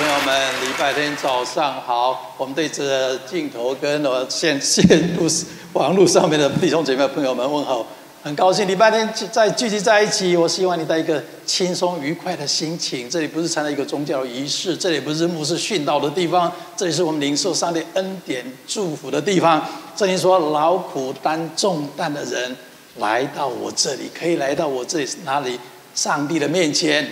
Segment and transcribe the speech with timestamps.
[0.00, 2.34] 朋友们，礼拜天早上好！
[2.38, 4.82] 我们对着镜头跟我线线
[5.14, 5.28] 路
[5.74, 7.86] 网络上面的弟兄姐妹朋友们问好，
[8.22, 10.34] 很高兴礼拜天再聚集在一起。
[10.34, 13.10] 我希望你带一个轻松愉快的心情。
[13.10, 19.62] 这里不是参加一个宗教仪式，这里不是牧师训导的地方，这里是我们领受上帝恩典祝福的地方。
[19.94, 22.56] 这里说，劳苦担重担的人
[22.96, 25.60] 来到我这里，可以来到我这里哪里？
[25.94, 27.06] 上帝的面前。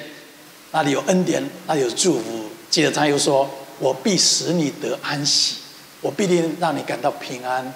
[0.71, 2.48] 那里有恩典，那里有祝福。
[2.71, 3.49] 接着他又说
[3.79, 5.57] ：“我必使你得安息，
[6.01, 7.73] 我必定让你感到平安，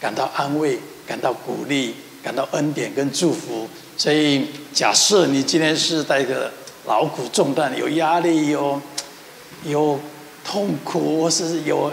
[0.00, 6.52] 感到安慰，感到鼓励，感到恩典跟祝福。”所以，假设你今天是带着
[6.86, 8.80] 劳苦重担、有压力、有
[9.64, 9.98] 有
[10.44, 11.92] 痛苦，或是有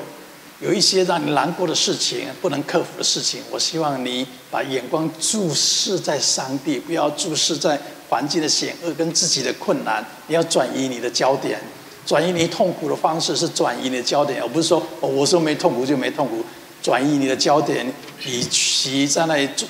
[0.59, 7.80] 有一些让你难过的事情、不能克服的事情，我希望你把眼光注视在上帝，不要注视在。
[8.09, 11.59] 环境的险恶跟自己的困难，你要转移你的焦点，
[12.05, 16.44] 转移你痛苦的方式是转移你的焦点，而不是说哦，我说没痛苦就没痛苦。
[16.81, 17.86] 转移你的焦点，
[18.25, 19.66] 与其在那里注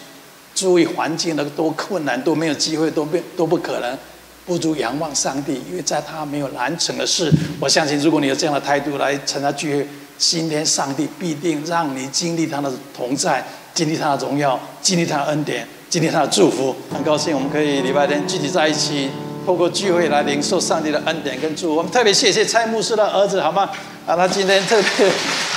[0.55, 3.97] 注意环境的多困难，都没有机会，都不都不可能，
[4.45, 7.31] 不如仰望上帝，因为在他没有难成的事。
[7.59, 15.67] 我相信，如果你有这样的态度来参加聚会，今天上帝必定让你经历他的同在，经历他的荣耀，经历他的恩典。
[15.89, 19.11] 经历他的祝福，很高兴我们可以礼拜天聚集在一起，
[19.45, 21.75] 透过聚会来领受上帝的恩典跟祝福。
[21.75, 23.69] 我们特别谢谢蔡牧师的儿子，好吗？
[24.07, 25.05] 啊，他今天特别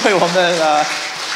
[0.05, 0.84] 为我们啊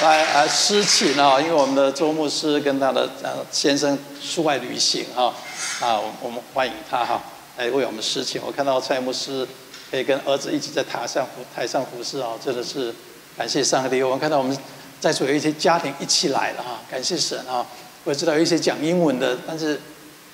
[0.02, 5.32] 来啊施请啊，因为我们的周牧师跟他的呃先生出外旅行哈
[5.80, 7.20] 啊，我们欢迎他哈
[7.56, 8.40] 来为我们施请。
[8.44, 9.46] 我看到蔡牧师
[9.90, 12.92] 可以跟儿子一起在台上服台上服侍啊，真的是
[13.36, 14.02] 感谢上帝。
[14.02, 14.56] 我们看到我们
[14.98, 17.64] 在座有一些家庭一起来了哈，感谢神啊。
[18.04, 19.78] 我知道有一些讲英文的，但是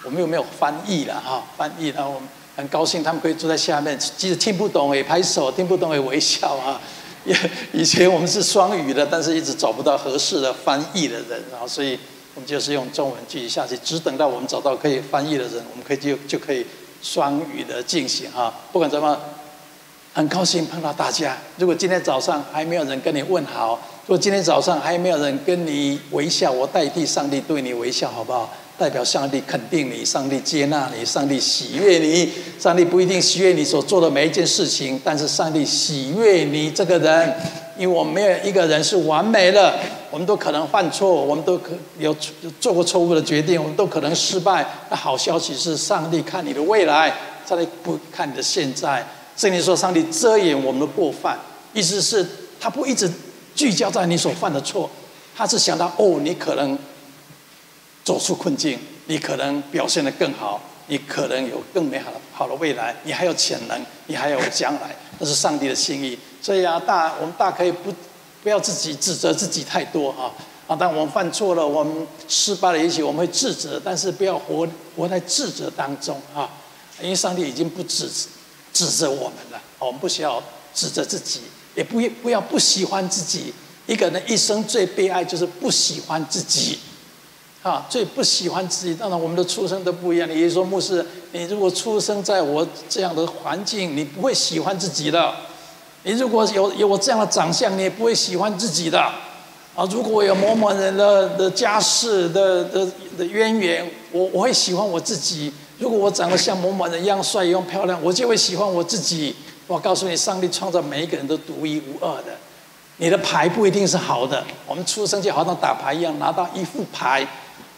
[0.06, 6.80] 我们有没有翻译了哈，翻译，然后我们很高兴他们可以坐在下面，即使听不懂也拍手，听不懂也微笑啊。
[7.24, 7.36] 也
[7.72, 11.98] 以前我们是双语的，但是一直找不到合适的翻译的人，然后所以
[12.36, 16.64] 我们就是用中文继续下去，只等到我们找到可以翻译的人，我们可以就就可以
[17.02, 18.54] 双语的进行哈。
[18.72, 19.20] 不管怎么，
[20.14, 21.36] 很高兴碰到大家。
[21.58, 23.78] 如果今天早上还没有人跟你问好。
[24.06, 28.48] 如果今天早上还没有人跟你微笑，我代替上帝对你微笑，好不好？
[28.78, 32.30] 代表上帝肯定你，上帝接纳你，上帝喜悦你。
[32.58, 37.34] 上帝不一定喜悦你所做的每一件事情，但是上帝喜悦你这个人，
[37.78, 39.78] 因为我们没有一个人是完美的，
[40.10, 42.14] 我们都可能犯错，我们都可有
[42.60, 44.66] 做过错误的决定，我们都可能失败。
[44.90, 47.14] 那好消息是，上帝看你的未来，
[47.48, 49.06] 上帝不看你的现在。
[49.36, 51.38] 圣经说，上帝遮掩我们的过犯，
[51.72, 52.26] 意思是，
[52.60, 53.10] 他不一直。
[53.54, 54.90] 聚焦在你所犯的错，
[55.34, 56.78] 他是想到哦，你可能
[58.06, 66.16] 走出困境，你可能表现得更好，你可能有更美好的好的未来，你还有潜能，你还有将来，那是上帝的心意。
[66.40, 67.92] 所以啊，大我们大可以不
[68.44, 70.30] 不要自己指责自己太多啊
[70.68, 70.76] 啊！
[70.76, 76.48] 当我们犯错了，我们失败了，也许我们会自责，但是不要活活在自责当中啊，
[77.02, 78.08] 因为上帝已经不指
[78.72, 80.40] 指责我们了，我们不需要
[80.72, 81.40] 指责自己。
[81.74, 83.52] 也不不要不喜欢自己。
[83.86, 86.78] 一个人一生最悲哀就是不喜欢自己，
[87.66, 88.94] 啊，最不喜欢自己。
[88.94, 90.30] 当然，我们的出生都不一样。
[90.30, 95.34] 你说牧师，你如果出生在我这样的环境，你不会喜欢自己的。
[96.04, 99.00] 你如果有有我这样的长相，你也不会喜欢自己的。
[99.74, 102.86] 啊，如果有某某人的的家世的的
[103.18, 105.52] 的渊源，我我会喜欢我自己。
[105.78, 109.34] 如果我长得像某某人一样帅一样漂亮，我就会喜欢我自己。
[109.66, 112.36] 我告诉你，上帝创造每一个人都独一无二的。
[112.98, 114.44] 你的牌不一定是好的。
[114.68, 117.26] 我们出生就好像打牌一样，拿到一副牌，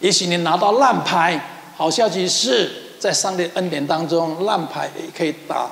[0.00, 1.40] 也许你拿到烂牌。
[1.76, 5.70] 好消息是在上帝恩典当中，烂牌也可以打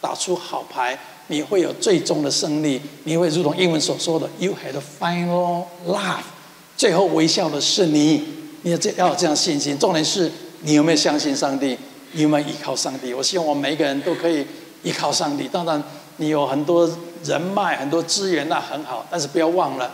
[0.00, 0.98] 打出好牌。
[1.28, 2.80] 你会有最终的胜利。
[3.04, 6.22] 你会如同英文所说的，You had a final laugh。
[6.76, 8.24] 最后微笑的是你。
[8.62, 9.78] 你要这要有这样信心。
[9.78, 10.30] 重点是
[10.60, 11.76] 你有没有相信上帝？
[12.12, 13.12] 你有没有依靠上帝？
[13.14, 14.46] 我希望我们每个人都可以。
[14.84, 15.80] 依靠上帝，当然
[16.16, 16.90] 你有很多
[17.22, 19.06] 人脉、很多资源，那很好。
[19.08, 19.88] 但是不要忘了，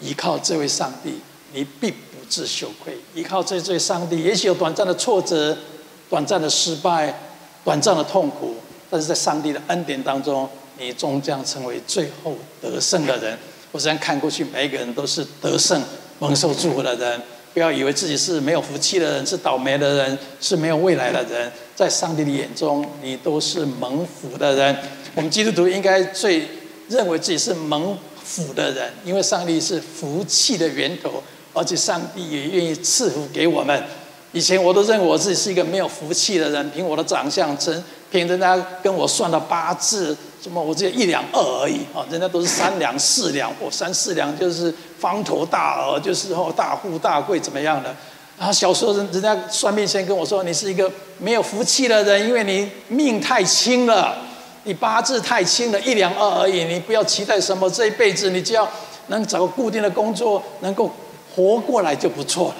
[0.00, 1.20] 依靠这位上帝，
[1.52, 2.96] 你必不自羞愧。
[3.14, 5.56] 依靠这位上帝，也许有短暂的挫折、
[6.10, 7.14] 短暂的失败、
[7.64, 8.56] 短暂的痛苦，
[8.90, 10.48] 但是在上帝的恩典当中，
[10.78, 13.38] 你终将成为最后得胜的人。
[13.72, 15.82] 我这样看过去，每一个人都是得胜、
[16.18, 17.20] 蒙受祝福的人。
[17.52, 21.50] 不要以为自己是没有福气的人，是倒霉的人，是没有未来的人。
[21.74, 24.76] 在上帝的眼中，你都是蒙福的人。
[25.14, 26.46] 我们基督徒应该最
[26.88, 31.22] 认为自己是蒙福的人，因为上帝是福气的源头，
[31.56, 33.82] 而且上帝也愿意赐福给我们。
[34.32, 47.94] 以前我都认为我自己是一个没有福气的人，凭我的长相，凭凭人家跟我算的八字，什么我只有一两二而已啊，人家都是三两四两，我三四两就是方头大耳，就是哦大富大贵怎么样的？
[48.38, 54.14] 然后小时候人人家算命先跟我说，你是一个没有福气的人，因为你命太轻了，
[54.64, 58.68] 你八字太轻了，一两二而已，你不要期待什么，这一辈子你只要
[59.06, 60.90] 能找个固定的工作，能够
[61.36, 62.56] 活过来就不错了。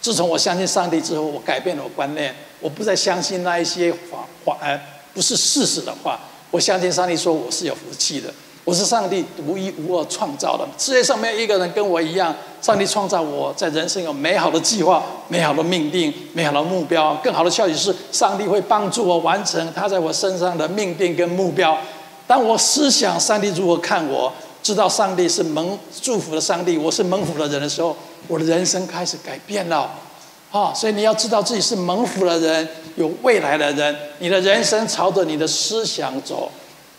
[0.00, 4.80] 自从我相信上帝之后，我改变了我观念，我不再相信那一些话话，呃，
[5.12, 6.18] 不是事实的话。
[6.50, 8.32] 我相信上帝说我是有福气的，
[8.64, 12.34] 我是上帝独一无二创造的，世界上没有一个人跟我一样。
[12.60, 17.14] 上帝创造我在人生有美好的计划、美好的命定、美好的目标。
[17.24, 21.78] 更好的消息是，上帝会帮助我完成他在我身上的命定跟目标。
[22.26, 24.32] 当我思想上帝如何看我，
[24.62, 27.96] 知道上帝是蒙祝福的上帝，我是蒙福的人的时候。
[28.28, 29.90] 我的人生开始改变了，
[30.50, 30.72] 啊！
[30.74, 33.94] 所以你要知道自己是蒙福的人，有未来的人。
[34.18, 36.50] 你的人生朝着你的思想走。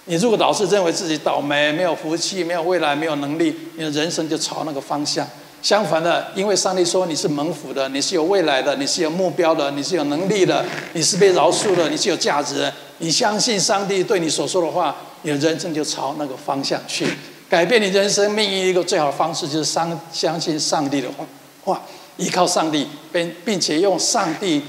[0.06, 5.26] 你如果老是认为自己倒霉、没有福气、没有未来、没有能力，你的人生就朝那个方向。
[5.62, 12.74] 相反的，因为上帝说你是蒙福的，你是有未来的，你是有目标的，你是有能力的，你是被饶恕的，你是有价值的。
[12.98, 17.08] 你相信上帝对你所说的话，你的人生就朝那个方向去。
[17.54, 21.24] 改变你人生命运一个最好的方式，就是相相信上帝的话，
[21.64, 21.84] 话
[22.18, 24.60] 依靠上帝，并并且用上帝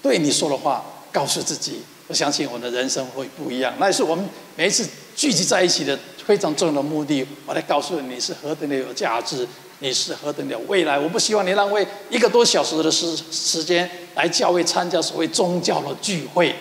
[0.00, 0.80] 对你说的话
[1.10, 3.74] 告诉自己，我相信我的人生会不一样。
[3.80, 4.24] 那也是我们
[4.54, 7.26] 每一次聚集在一起的非常重要的目的。
[7.46, 9.44] 我来告诉你，你是何等的有价值，
[9.80, 10.96] 你是何等的未来。
[10.96, 16.54] 我不希望你浪费一个多小时的时时间来教会参加所谓宗教的聚会。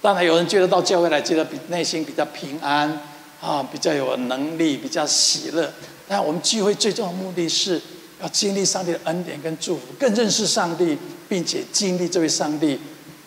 [0.00, 2.98] 当然，有人觉得到教会来，觉得比内心比较平安。
[3.42, 5.72] 啊，比较有能力，比较喜乐。
[6.06, 7.80] 但我们聚会最重要的目的是
[8.22, 10.96] 要经历上帝的恩典跟祝福，更认识上帝，
[11.28, 12.78] 并且经历这位上帝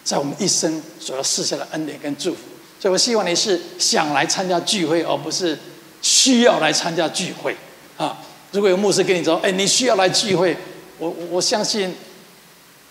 [0.06, 2.40] 在我们一生所要赐下的恩典跟祝福。
[2.80, 5.58] 所以我希望你是想来参加聚会，而不是
[6.02, 7.54] 需要来参加聚会。
[7.98, 8.18] 啊，
[8.54, 10.56] 如果有牧师跟你说：“哎，你需要来聚会。”
[10.98, 11.94] 我我相信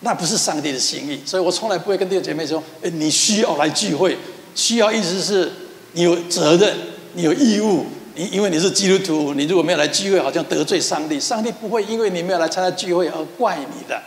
[0.01, 1.19] 那不是上帝的心意。
[1.25, 4.15] 所以我从来不会跟弟兄姐妹说：“哎，你需要来聚会。”
[4.53, 5.51] 需要意思是
[5.93, 6.94] 你有责任。
[7.15, 7.85] 你有义务，
[8.15, 11.17] 你因为你是基督徒，你如果没有来聚会，好像得罪上帝。
[11.17, 14.01] 上帝不会因为你没有来参加聚会而怪你的。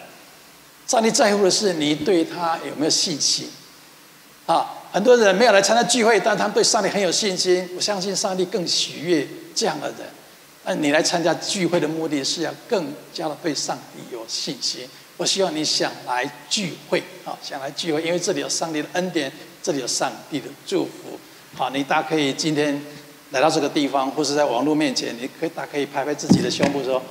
[0.87, 3.49] 上帝在乎的是你对他有没有信心。
[4.45, 7.67] 啊，很多人没有来参加聚会，但他们对上帝很有信心。
[7.75, 9.99] 我相信上帝更喜悦这样的人。
[10.65, 14.87] 那你来参加聚会的目的是要更加的对上帝有信心。
[15.17, 19.33] 我希望你想来聚会，啊，想来聚会，因为这里有上帝的恩典，
[19.63, 21.19] 这里有上帝的祝福。
[21.55, 22.81] 好，你大家可以今天
[23.31, 27.03] 来到这个地方，或是在网络面前，你可以大可以拍拍自己的胸部，说：“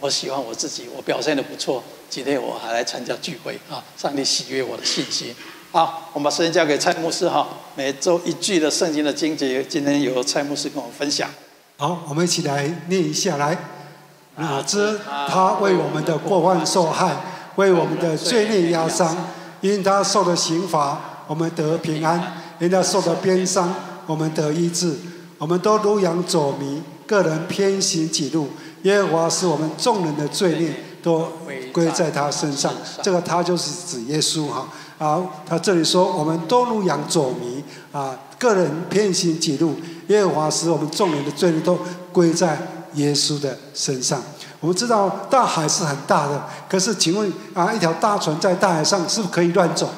[0.00, 1.84] 我喜欢我自己，我表现的不错。
[2.08, 3.84] 今天我还来参加聚会啊！
[3.96, 5.34] 上帝喜悦我的信心。”
[5.72, 7.46] 好，我们把时间交给蔡牧师哈。
[7.74, 11.28] 每周一句的圣经的经节，今天由蔡牧师跟我们分享。
[11.76, 13.58] 好，我们一起来念一下来。
[14.36, 14.98] 哪知
[15.28, 17.16] 他为我们的过犯受害，
[17.56, 19.14] 为我们的罪孽压伤，
[19.60, 22.42] 因他受的刑罚，我们得平安。
[22.58, 23.74] 因他受的鞭伤，
[24.06, 24.94] 我们得医治；
[25.38, 28.48] 我们都如羊走迷，个人偏行己路。
[28.82, 31.28] 耶和华使我们众人的罪孽都
[31.72, 32.72] 归在他身上。
[33.02, 34.68] 这个他就是指耶稣哈。
[34.98, 37.62] 好，他这里说，我们都如羊走迷
[37.92, 39.74] 啊，个人偏行己路。
[40.08, 41.78] 耶和华使我们众人的罪孽都
[42.12, 42.58] 归在
[42.94, 44.22] 耶稣的身上。
[44.60, 49.90] 我们知道大海是很大的，可是请问啊，一条大船在大海上是不是可以乱走？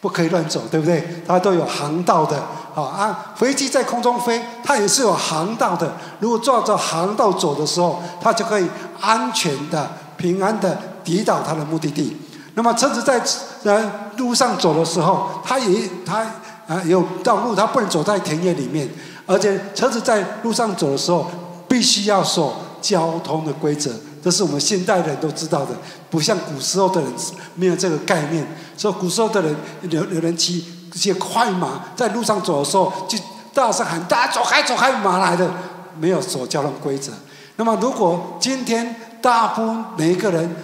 [0.00, 1.22] 不可以乱走，对不对？
[1.26, 2.42] 它都有航道的，
[2.76, 3.32] 好啊。
[3.34, 5.96] 飞机在空中飞，它也是有航道的。
[6.20, 8.68] 如果照着航道走的时候，它就可以
[9.00, 12.14] 安全的、平安的抵达它的目的地。
[12.52, 13.22] 那么车子在
[13.64, 16.20] 呃路上走的时候，它也它
[16.66, 18.86] 啊有道路，它不能走在田野里面。
[19.24, 21.26] 而且车子在路上走的时候，
[21.66, 23.90] 必须要守交通的规则。
[24.22, 25.70] 这是我们现代人都知道的，
[26.10, 27.10] 不像古时候的人
[27.54, 28.46] 没有这个概念。
[28.76, 29.56] 所以古时候的人
[29.88, 30.64] 有有人骑
[30.96, 33.18] 些快马在路上走的时候，就
[33.52, 35.50] 大声喊：“大家走开，走开，马来的！”
[35.98, 37.10] 没有守交通规则。
[37.56, 40.54] 那么，如果今天大部分每一个人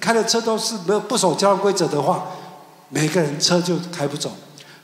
[0.00, 2.22] 开的车都是没有不守交通规则的话，
[2.88, 4.30] 每个人车就开不走。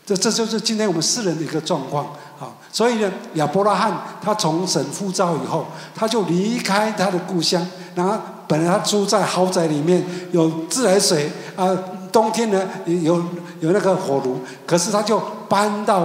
[0.04, 2.06] 这这就是今天我们世人的一个状况。
[2.38, 3.90] 啊，所以呢，亚伯拉罕
[4.22, 7.66] 他从神呼召以后，他就离开他的故乡。
[7.94, 8.14] 然后
[8.46, 11.74] 本来他住在豪宅里面，有自来水啊，
[12.16, 13.22] 冬天呢有
[13.60, 14.40] 有那个火炉。
[14.66, 15.20] 可是他就
[15.50, 15.98] 搬到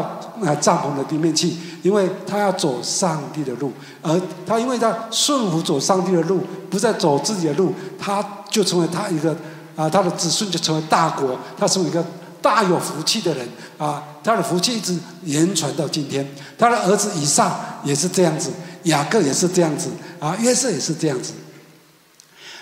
[0.44, 1.54] 啊帐篷的地面去，
[1.84, 3.72] 因为他要走上帝的路。
[4.02, 9.34] 而他因为他顺服走上帝的路，不再走自己的路，他就成为他一个
[9.78, 12.04] 啊，他的子孙就成为大国，他成为一个
[12.42, 16.28] 大有福气的人啊，他的福气一直延传到今天。
[16.58, 18.52] 他的儿子以上也是这样子，
[18.84, 19.88] 雅各也是这样子
[20.20, 21.32] 啊，约瑟也是这样子。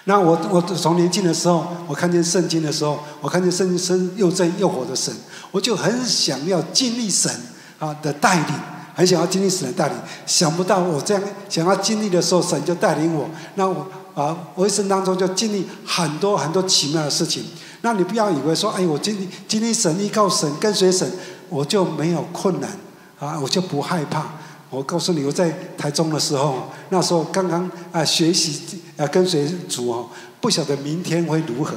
[0.09, 5.13] 那我我从年轻的时候，我看见圣经的时候，我看见圣经是又真又活的神，
[5.51, 7.31] 我就很想要经历神
[7.77, 8.55] 啊的带领，
[8.95, 9.95] 很想要经历神的带领。
[10.25, 13.29] 想不到我这样想要经历的时候，神就带领我。
[13.53, 13.85] 那我
[14.15, 17.45] 啊，我一生当中就经历很多很多奇妙的事情。
[17.81, 21.07] 那你不要以为说，哎，我经历经历神，依靠神，跟随神，
[21.49, 22.71] 我就没有困难
[23.19, 24.25] 啊，我就不害怕。
[24.71, 30.07] 我告诉你，我在台中的时候，那时候刚刚啊学习要跟随主哦，
[30.39, 31.75] 不晓得明天会如何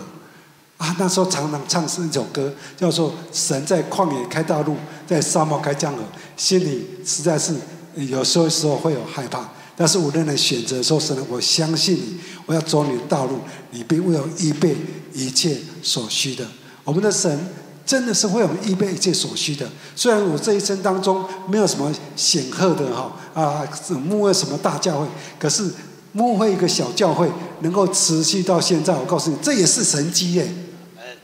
[0.76, 0.94] 啊。
[0.98, 4.76] 那时候常常唱是一首歌，叫做《神在旷野开道路，
[5.06, 6.00] 在沙漠开江河》，
[6.36, 7.54] 心里实在是
[7.94, 9.48] 有时候时候会有害怕。
[9.74, 13.38] 但是我仍然选择说：“神，我相信你，我要走你的道路，
[13.70, 14.76] 你必为我预备
[15.14, 16.46] 一切所需的。”
[16.84, 17.38] 我们的神。
[17.84, 19.68] 真的是为我们预备一切所需的。
[19.96, 23.68] 虽然我这一生当中没有什么显赫的哈啊，
[24.08, 25.68] 牧会什么大教会，可是
[26.12, 30.46] 牧会一个小教会能够持续到现在，我告诉你，这也是神迹耶，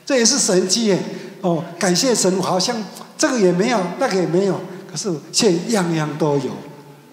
[0.04, 0.98] 这也是神迹耶。
[1.42, 2.76] 哦，感谢神，好像
[3.16, 4.58] 这个也没有，那个也没有，
[4.90, 6.50] 可是现样样都有。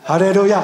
[0.04, 0.64] 哈利路亚。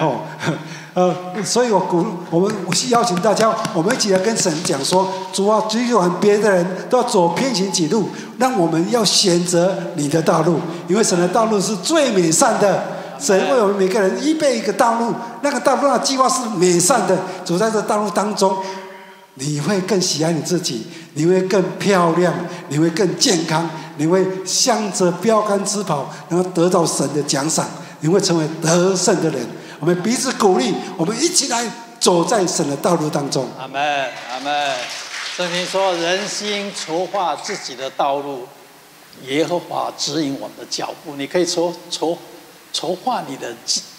[0.00, 0.20] 哦。
[0.94, 12.97] 呃，所以我鼓我们我是邀请大家，我们一起来跟神讲说，主啊，尽管别的人都要走偏行己路，让我们要选择你的道路，因为神的道路是最美善的。
[13.18, 17.18] 神为我们每个人预备一个道路，那个道路的计划是美善的。
[17.44, 18.56] 走在这道路当中，
[19.34, 22.32] 你会更喜爱你自己，你会更漂亮，
[22.68, 27.66] 你会更健康，你会向着标杆直跑，然后得到神的奖赏，
[28.00, 29.46] 你会成为得胜的人。
[29.80, 31.64] 我们彼此鼓励，我们一起来
[32.00, 33.48] 走在神的道路当中。
[33.58, 33.80] 阿门，
[34.32, 34.74] 阿门。
[35.36, 38.48] 圣经说：“人心筹划自己的道路，
[39.24, 42.18] 耶和华指引我们的脚步。”你可以筹筹
[42.72, 43.54] 筹划你的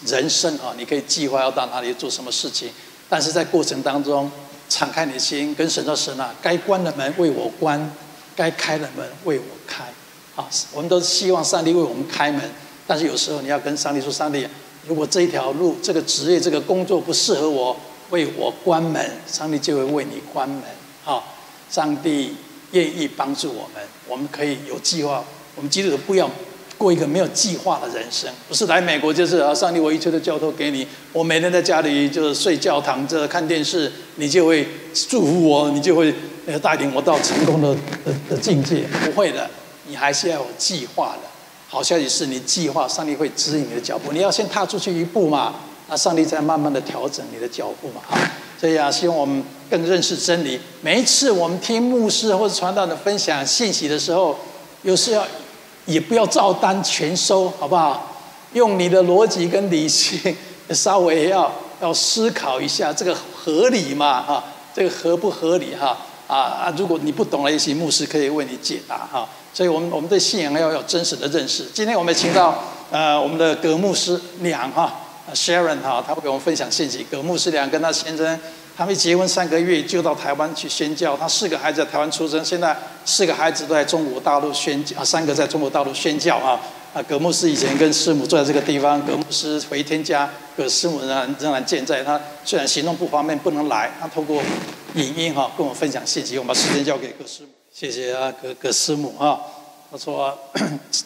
[0.06, 2.70] 人生啊，你可以计划要到哪里做什么事情，
[3.08, 4.30] 但是在过程当中，
[4.68, 7.92] 敞开你的心，跟神说：“神啊，该关的门为我关，
[8.36, 9.84] 该开的门为我开。”
[10.36, 12.50] 啊，我们都希望上帝为我们开门，
[12.86, 14.46] 但是有时候你要跟上帝说：“上帝。”
[14.88, 17.76] 如果这一条路、这个职业、这个工作不适合我，
[18.08, 20.62] 为我关门，上帝就会为你关门。
[21.04, 21.22] 啊，
[21.70, 22.34] 上帝
[22.70, 25.22] 愿意帮助我们，我们可以有计划。
[25.54, 26.26] 我们基督徒不要
[26.80, 36.14] 过一个没有计划的人生，不是来美国就是啊，上帝我一切的交托给你，我每天在家里就是睡觉、躺着看电视，你就会祝福我，你就会
[36.46, 38.84] 呃带领我到成功的的的境界。
[39.04, 39.50] 不会的，
[39.88, 41.28] 你还是要有计划的。
[41.68, 44.10] 好消息是你计划，上帝会指引你的脚步。
[44.12, 45.56] 你要先踏出去一步嘛，
[45.90, 48.00] 那上帝再慢慢的调整你的脚步嘛。
[48.58, 50.58] 所以啊，希望我们更认识真理。
[50.80, 54.34] 每一次我们听牧师或者传道的分享信息的时候，
[54.82, 55.22] 有时要
[55.90, 58.06] 也不要照单全收，好不好？
[58.52, 60.36] 用你的逻辑跟理性，
[60.70, 64.22] 稍微要要思考一下，这个合理吗？
[64.22, 64.44] 哈，
[64.74, 65.74] 这个合不合理？
[65.74, 69.28] 哈，啊啊，如果你不懂了，也许牧师可以为你解答哈。
[69.52, 71.64] 所以我们我们对信仰要有真实的认识。
[71.74, 72.56] 今天我们请到
[72.90, 74.92] 呃我们的葛牧师娘哈
[75.34, 77.06] ，Sharon 哈，他会给我们分享信息。
[77.10, 78.38] 葛牧师娘跟他先生，
[78.76, 81.16] 他们结婚三个月就到台湾去宣教。
[81.16, 86.58] 他四个孩子在台湾出生，现在四个孩子都在中国大陆宣教，三个在中国大陆宣教啊。
[86.92, 92.02] 啊，葛牧师以前跟师母住在这个地方，葛牧师回天家，葛师母仍然仍然健在。
[92.02, 94.42] 他虽然行动不方便不能来，他透过
[94.94, 96.36] 影音哈跟我分享信息。
[96.36, 97.48] 我们把时间交给葛师母。
[97.72, 99.40] 谢谢啊，葛葛师母哈。
[99.92, 100.36] 他说：“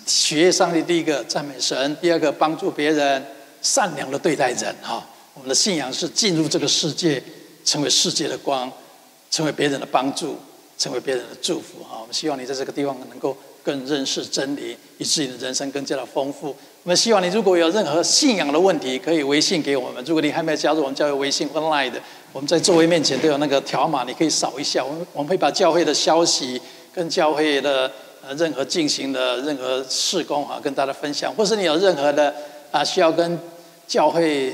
[0.07, 3.23] 学业上帝，第一个赞美神，第二个帮助别人，
[3.63, 5.03] 善良的对待人哈。
[5.33, 7.23] 我们的信仰是进入这个世界，
[7.65, 8.71] 成为世界的光，
[9.31, 10.37] 成为别人的帮助，
[10.79, 11.99] 成为别人的祝福哈。
[12.01, 16.55] 我们希望你在这个地方能够更认识真理，以致你的人生更加的丰富。
[16.83, 20.05] 我们希望你如果有任何信仰的问题，可以微信给我们。
[20.05, 22.01] 如果你还没有加入我们教会微信 online 的。”
[22.35, 24.85] 我们在座位面前都有那个条码，你可以扫一下。
[24.85, 26.61] 我们我们会把教会的消息
[26.93, 27.89] 跟教会的
[28.27, 31.33] 呃任何进行的任何事工哈，跟大家分享。
[31.33, 32.35] 或是你有任何的
[32.73, 33.39] 啊需要跟
[33.87, 34.53] 教会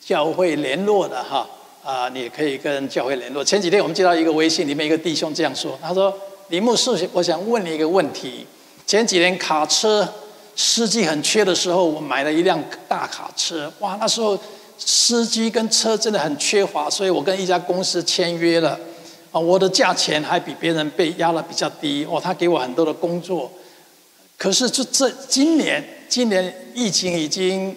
[0.00, 1.46] 教会联络的哈，
[1.84, 3.44] 啊你也可以跟教会联络。
[3.44, 6.12] 前几天我们接到一个微信，里面一个弟兄这样说，他说
[6.48, 8.46] ：“李牧师，我想问你一个问题。
[8.86, 10.08] 前几年卡车
[10.56, 14.38] 司机很缺的时候，我买了一辆大卡车，哇，那时候。”
[14.76, 18.76] 司机跟车真的很缺乏，所以我跟一家公司签约了，
[19.30, 23.48] 啊，我的价钱还比别人被压得比较低哦，他给我很多的工作。
[24.36, 27.74] 可是这这今年今年疫情已经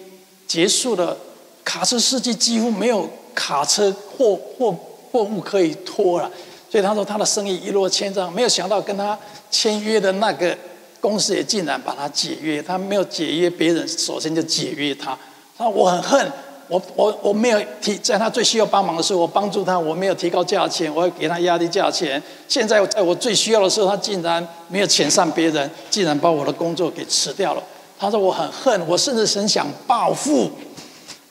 [0.48, 1.16] 结束了，
[1.64, 3.08] 卡车司机几乎没有
[3.38, 4.74] 卡车货货
[5.12, 6.28] 货物可以拖了，
[6.68, 8.32] 所以他说他的生意一落千丈。
[8.32, 9.16] 没有想到跟他
[9.48, 10.56] 签约的那个
[11.00, 15.16] 公司也竟然把他解约，他没有解约别人，首先就解约他。
[15.56, 16.32] 他说我很恨。
[16.70, 22.22] 我我我没有提，在他最需要帮忙的时候，我帮助他，我没有提高价钱，我要给他压低价钱。
[22.46, 27.62] 现在在我最需要的时候，他竟然没有遣散别人，竟然把我的工作给辞掉了。
[27.98, 30.50] 他说我很恨，我甚至很想报复。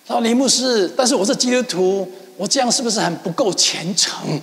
[0.08, 4.40] 他说林牧师，但是我是基督徒，我这样是不是很不够虔诚？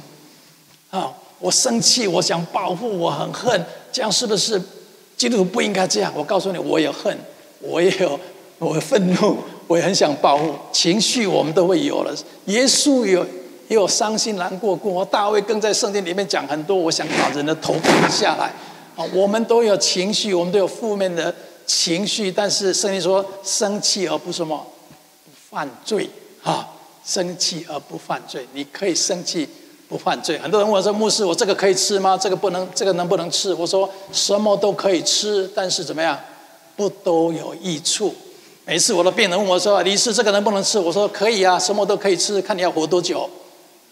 [0.90, 4.60] 啊，我生气，我想报复，我很恨，这样是不是
[5.16, 6.12] 基督徒不应该这样？
[6.14, 7.16] 我告诉你，我也恨，
[7.60, 8.20] 我也有，
[8.58, 9.38] 我愤怒。
[9.66, 12.14] 我也很想报复，情绪我们都会有了。
[12.44, 13.24] 耶稣有
[13.68, 16.76] 也有伤心难过过，大卫更在圣经里面讲很多。
[16.76, 18.52] 我想把人的头砍下来
[18.94, 19.02] 啊！
[19.14, 24.62] 我们都有情绪，我们都有负面的情绪，但是圣经说生气而不什么
[25.54, 26.10] 犯罪
[26.42, 26.68] 啊！
[27.04, 29.48] 生气而不犯罪，你可以生气
[29.88, 30.36] 不犯罪。
[30.36, 32.18] 很多人问我说：“牧师，我这个可以吃吗？
[32.20, 36.18] 这个不能，这个能不能吃？”我说：“什么都可以吃，但是怎么样，
[36.74, 38.12] 不都有益处。”
[38.66, 43.30] 每次我的病人问我说：“李医师，这个能不能吃？”我说：“可以啊，什么都可以吃，看你要活多久，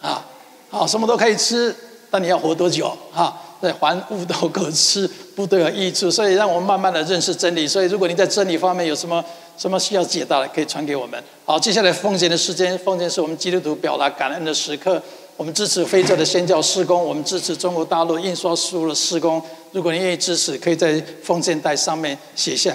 [0.00, 0.26] 啊，
[0.68, 1.72] 好，什么都可以吃，
[2.10, 3.40] 但你要活多久啊？
[3.62, 6.10] 对，凡物都可吃，不都有益处。
[6.10, 7.66] 所以让我们慢慢的认识真理。
[7.66, 9.24] 所以如果你在真理方面有什么
[9.56, 11.22] 什么需要解答的，可以传给我们。
[11.44, 15.00] 好，接下来奉献的时间，奉献是我们基督徒表达感恩的时刻。
[15.36, 19.40] 我们支持非洲的宣教事工，我们支持中国大陆印刷书的施工。
[19.70, 22.74] 如果你愿意支持，可以在奉献袋上面写下。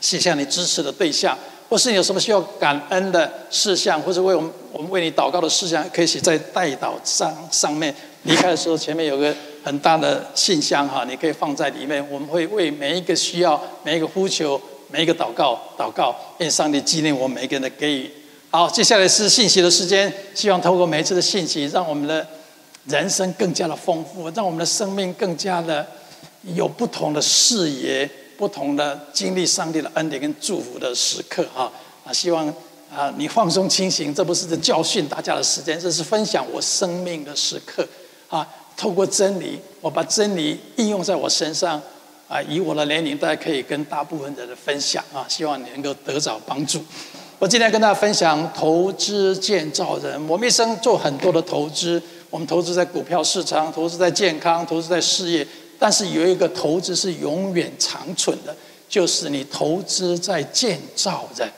[0.00, 1.36] 写下你支持的对象，
[1.68, 7.92] 或是你有什么需要感恩的事项，或者为我们我们为你祷告的事项，可以写在代祷上上面。
[8.22, 12.04] 离开的时候，前面有个很大的信箱哈，你可以放在里面。
[12.10, 14.60] 我们会为每一个需要、每一个呼求、
[14.90, 18.10] 每一个祷告祷告，愿上帝纪念我们每一个人的给予。
[18.50, 22.26] 好，接下来是信息的时间，希望透过每一次的信息，让我们的
[22.86, 25.86] 人生更加的丰富，让我们的生命更加的
[26.54, 28.08] 有不同的视野。
[28.38, 31.68] 不同的经历上帝的恩典跟祝福的时刻哈
[32.04, 32.46] 啊，希望
[32.88, 37.84] 啊你放松清醒，这不是在教训大家的时间，这是分享我生命的时刻
[38.28, 38.46] 啊。
[38.78, 41.82] 透过真理，我把真理应用在我身上
[42.28, 46.80] 啊，以我的年龄，大家可以跟大部分的人分享啊，希望你能够得着帮助。
[47.40, 55.46] 我今天跟大家分享投资建造人，我们一生做很多的投资，我们投资在股票市场，投资在健康，投资在事业。
[55.80, 58.56] 但是有一个投资是永远长存的，
[58.88, 61.48] 就是你投资在建造人。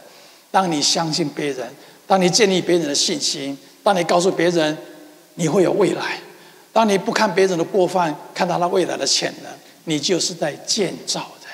[0.51, 1.71] 当你相信别人，
[2.07, 4.77] 当你建立别人的信心，当你告诉别人
[5.37, 6.19] 你会有未来，
[6.73, 9.53] 当你不看别人的过犯，看到他未来的潜能，
[9.85, 11.51] 你就是在建造人。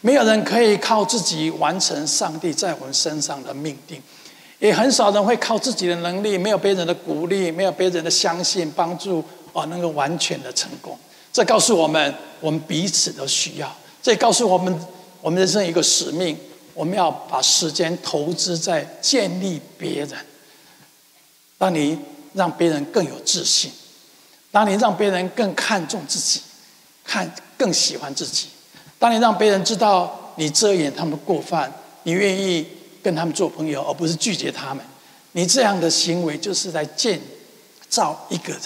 [0.00, 4.02] 没有人可以靠自己完成上帝在我们身上的命定，
[4.58, 10.98] 也很少人会靠自己的能力，没有别人的鼓励，没有别人的相信帮助，而能够完全的成功。
[11.32, 13.72] 这告诉我们，我们彼此都需要。
[14.02, 14.74] 这告诉我们，
[15.20, 16.36] 我们人生一个使命，
[16.74, 20.10] 我们要把时间投资在建立别人。
[21.58, 21.98] 当你
[22.32, 23.70] 让别人更有自信，
[24.52, 26.40] 当你让别人更看重自己，
[27.04, 28.48] 看更喜欢自己，
[28.98, 32.66] 当你让别人知道你遮掩他们过犯，你愿意
[33.02, 34.84] 跟他们做朋友，而不是拒绝他们，
[35.32, 37.20] 你这样的行为就是在建
[37.88, 38.62] 造一个人。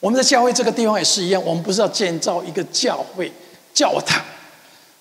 [0.00, 3.32] 我们在教会这个地方也是一样，我们不是要建造一个教会
[3.72, 4.22] 教堂，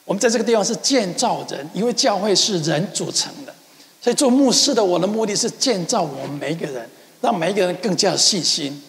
[0.06, 3.54] 我们在这个地方是建造人，因为教会是人组成的，
[4.02, 6.90] 所以做牧师的我的目的是建造我们每一个人，
[7.22, 8.82] 让每一个人更加有信心，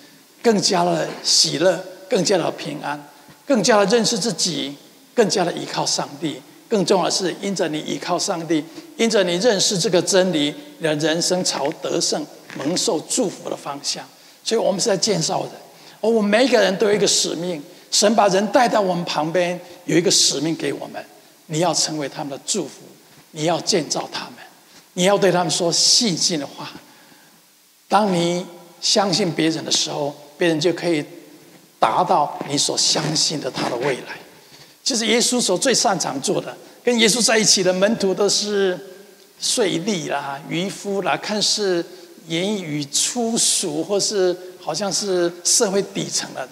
[0.46, 3.04] 更加的喜乐，更加的平安，
[3.44, 4.72] 更加的认识自己，
[5.12, 6.40] 更加的依靠上帝。
[6.68, 8.64] 更重要的是，因着你依靠上帝，
[8.96, 12.24] 因着你认识这个真理，你的人生朝得胜、
[12.56, 14.04] 蒙受祝福的方向。
[14.44, 15.50] 所以我们是在建造人。
[16.00, 21.04] 而我们每个人都有一个使命，神把人带到我们旁边，有一个使命给我们。
[21.46, 22.82] 你要成为他们的祝福，
[23.32, 24.34] 你要建造他们，
[24.92, 26.70] 你要对他们说信心的话。
[27.88, 28.46] 当你
[28.80, 31.04] 相信别人的时候，别人就可以
[31.78, 34.18] 达到你所相信的他的未来。
[34.82, 38.78] 其实耶稣所最擅长做的，跟耶稣在一起的门徒都是
[39.40, 41.84] 税吏啦、渔夫啦，看似
[42.28, 44.36] 言语粗俗或是。
[44.66, 46.50] 好像是社会底层的人，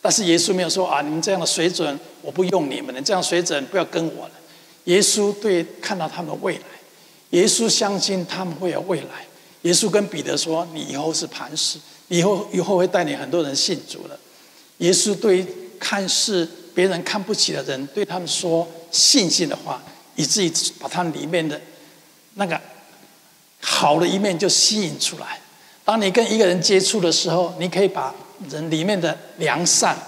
[0.00, 4.34] 但是耶稣没有说啊，你们这样的水准我不用你们了，这样水准不要跟我了。
[4.84, 6.62] 耶稣对看到他们的未来，
[7.30, 9.26] 耶稣相信他们会有未来。
[9.62, 14.18] 耶稣跟彼得说：“你以后是磐石，以后以后会带领很多人信主的。”
[14.78, 15.46] 耶稣对
[15.78, 19.82] 看似别人看不起的人，对他们说信心的话，
[20.14, 21.60] 以至于把他里面的
[22.34, 22.60] 那个
[23.60, 25.40] 好的一面就吸引出来。
[25.84, 28.14] 当你跟一个人接触的时候，你可以把
[28.50, 29.98] 人里面的良善、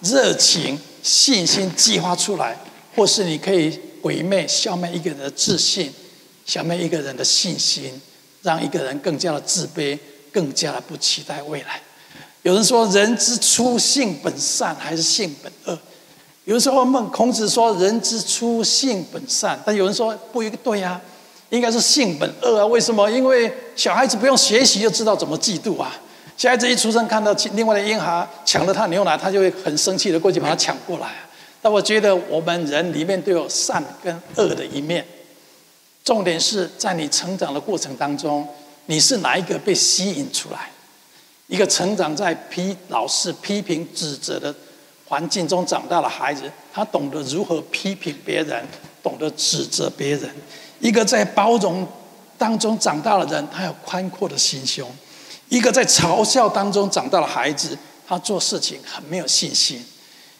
[0.00, 2.56] 热情、信心激发出来，
[2.94, 5.92] 或是你可以毁灭、消灭一个人的自信，
[6.46, 8.00] 消灭一个人的信心，
[8.42, 9.98] 让一个人更加的自卑，
[10.32, 11.80] 更加的不期待未来。
[12.42, 15.78] 有人说：“人之初，性本善，还是性本恶？”
[16.44, 21.00] 有时候，孟孔子说：“人之初，性本善。”但有人说：“不一对呀、啊，
[21.50, 22.66] 应该是性本恶啊！
[22.66, 23.10] 为什么？
[23.10, 25.94] 因为小孩子不用学习就知道怎么嫉妒啊！
[26.36, 31.08] 小孩子一出生看到另外的婴孩抢了他牛奶，他就会很生气的过去把他抢过来。
[31.60, 35.04] 但我觉得我们人里面都有善跟恶的一面。
[36.02, 38.48] 重点是在你成长的过程当中，
[38.90, 40.68] 你是哪一个被吸引出来？
[41.46, 44.52] 一个成长在批老师批评指责的
[45.06, 46.42] 环境中长大的孩子，
[46.74, 48.66] 他懂得如何批评别人，
[49.00, 50.28] 懂得指责别人。
[50.80, 51.86] 一个在包容
[52.36, 54.84] 当中长大的人，他有宽阔的心胸；
[55.48, 59.78] 一个在嘲笑当中长大的孩子，他做事情很没有信心；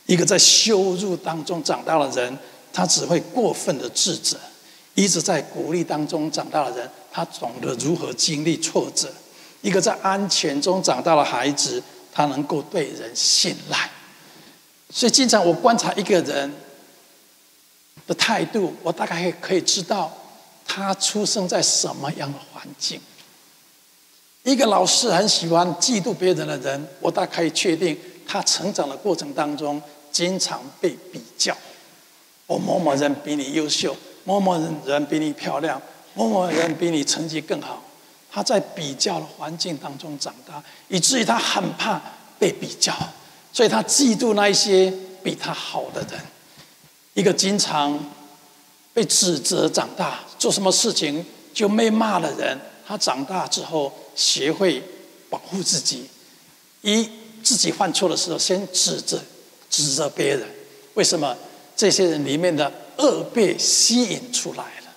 [0.06, 2.36] 一个在羞辱当中长大的人，
[2.72, 4.36] 他只会过分的自责；
[4.94, 9.12] 一直在鼓励当中长大的人，他懂得如何经历挫折。
[9.62, 13.90] 一个在安全中长大的孩子，他能够对人信赖。
[14.88, 16.52] 所以，经常我观察一个人
[18.06, 20.12] 的态度，我大概可以知道
[20.66, 23.00] 他出生在什么样的环境。
[24.42, 31.56] 一个老师很喜欢嫉妒别人的人，我大概可以确定他成长的过程当中经常被比较。
[32.46, 33.94] 我某某人比你优秀，
[34.24, 35.80] 某某人比你漂亮，
[36.14, 37.82] 某某人比你成绩更好。
[38.32, 42.00] 他在比较的环境当中长大，以至于他很怕
[42.38, 42.94] 被比较，
[43.52, 46.20] 所以他嫉妒那一些比他好的人。
[47.14, 47.98] 一个经常
[48.94, 52.56] 被指责长大，做什么事情就没骂的人，
[52.86, 54.80] 他长大之后学会
[55.28, 56.08] 保护自己，
[56.82, 57.08] 一
[57.42, 59.20] 自己犯错的时候先指责
[59.68, 60.46] 指责别人。
[60.94, 61.36] 为什么？
[61.76, 64.94] 这些人里面的恶被吸引出来了。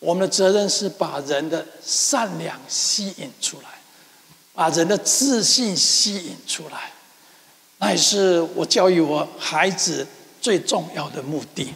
[0.00, 3.68] 我们的责任是把人的善良吸引出来，
[4.54, 6.92] 把人的自信吸引出来，
[7.78, 10.06] 那也是我教育我孩子
[10.40, 11.72] 最重要的目的。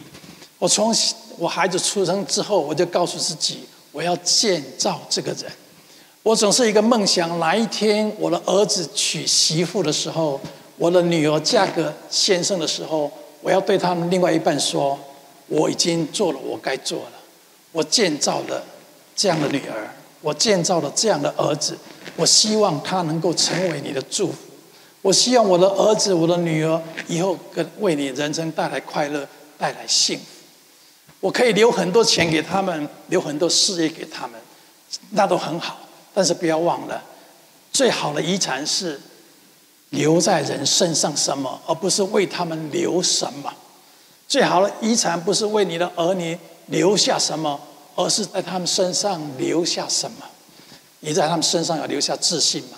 [0.57, 0.95] 我从
[1.37, 3.59] 我孩子出生之后，我就告诉自己，
[3.91, 5.51] 我要建造这个人。
[6.21, 10.39] 我总是一个梦想，哪一天我的儿子娶媳妇的时候，
[10.77, 13.11] 我的女儿嫁给先生的时候，
[13.41, 14.97] 我要对他们另外一半说，
[15.53, 17.11] 我已经做了我该做的。
[17.71, 18.63] 我建造了
[19.15, 21.77] 这样的女儿，我建造了这样的儿子，
[22.15, 24.37] 我希望他能够成为你的祝福。
[25.03, 30.25] 我希望我的儿子、我的女儿以后跟为你人生带来快乐、带来幸福。
[31.19, 34.39] 我可以留很多钱给他们，留很多事业给他们，
[35.11, 35.77] 那都很好。
[36.15, 37.03] 但是不要忘了，
[37.71, 38.99] 最好的遗产是
[39.89, 43.53] 留在人身上什么，而不是为他们留什么。
[44.33, 46.35] 最好的遗产不是为你的儿女。
[46.67, 47.59] 留下什么，
[47.93, 50.25] 而是在他们身上留下什么？
[51.01, 52.77] 你在他们身上要留下自信吗？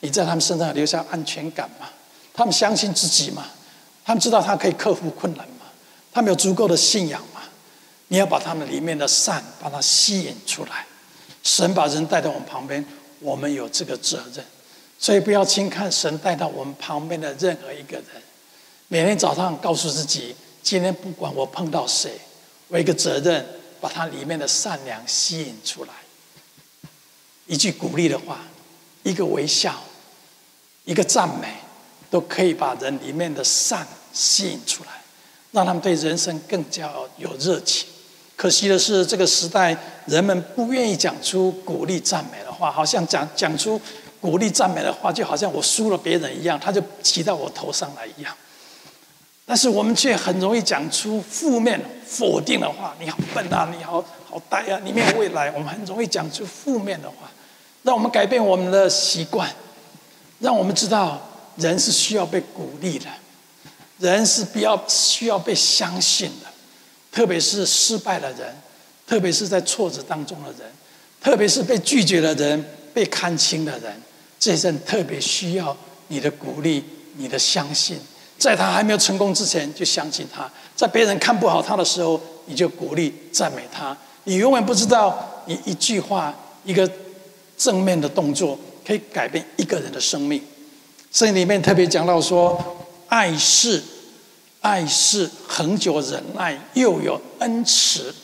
[0.00, 1.88] 你在他们身上要留下安全感吗？
[2.34, 3.46] 他们相信自己吗？
[4.04, 5.64] 他们知道他可以克服困难吗？
[6.12, 7.40] 他们有足够的信仰吗？
[8.08, 10.84] 你要把他们里面的善把它吸引出来。
[11.42, 12.84] 神把人带到我们旁边，
[13.20, 14.44] 我们有这个责任，
[14.98, 18.06] 所以不要轻看神带到我们旁边的任何一个人。
[18.88, 22.12] 每天早上告诉自己，今天不管我碰到谁。
[22.68, 23.44] 我一个责任，
[23.80, 25.90] 把它里面的善良吸引出来。
[27.46, 28.38] 一句鼓励的话，
[29.02, 29.82] 一个微笑，
[30.84, 31.48] 一个赞美，
[32.08, 35.02] 都可以把人里面的善吸引出来，
[35.50, 37.88] 让他们对人生更加有热情。
[38.36, 43.80] 可惜的是，这个时代人们不愿意讲出鼓励赞美的话，好像讲讲出
[44.20, 48.32] 鼓励赞美的话，就好像我输了别人一样，他就骑到我头上来一样。
[49.50, 55.50] 但是我们却很容易讲出负面否定的话，你好笨啊，你好好呆啊，你没有未来。
[55.50, 57.28] 我们很容易讲出负面的话，
[57.82, 59.52] 让我们改变我们的习惯，
[60.38, 61.20] 让我们知道
[61.56, 63.06] 人是需要被鼓励的，
[63.98, 66.46] 人是比较需要被相信的，
[67.10, 68.54] 特别是失败的人，
[69.04, 70.70] 特别是在挫折当中的人，
[71.20, 74.00] 特别是被拒绝的人，被看轻的人，
[74.38, 76.84] 这些人特别需要你的鼓励，
[77.16, 77.98] 你的相信。
[78.40, 83.94] 在他还没有成功之前，就相信他；在别人看不好他的时候，你就鼓励赞美他。
[84.24, 86.90] 你永远不知道，你一句话、一个
[87.58, 90.42] 正面的动作，可以改变一个人的生命。
[91.12, 92.58] 圣经里面特别讲到说，
[93.08, 93.82] 爱是
[94.62, 98.14] 爱是恒久忍耐，又有恩慈。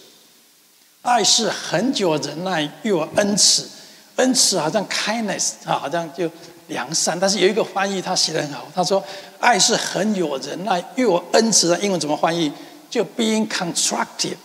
[1.02, 3.68] 爱是恒久忍耐，又有恩慈。
[4.16, 6.30] 恩慈好像 kindness 啊，好像就
[6.68, 7.18] 良善。
[7.18, 9.02] 但是有一个翻译他写得很好，他说
[9.38, 11.78] 爱是很有忍耐，又有恩慈的。
[11.80, 12.50] 英文怎么翻译？
[12.88, 14.36] 就 being constructive。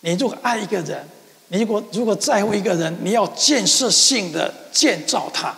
[0.00, 1.06] 你如果爱一个人，
[1.48, 5.54] 你如果如果在乎一个人，你要建设性的建造他。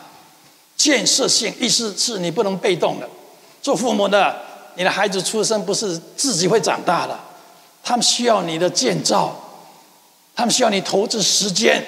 [0.76, 3.08] 建设性意思是你不能被动的。
[3.60, 4.34] 做父母的，
[4.76, 7.18] 你的孩子出生不是自己会长大的，
[7.84, 9.38] 他们需要你的建造，
[10.34, 11.84] 他们需要你投资时间，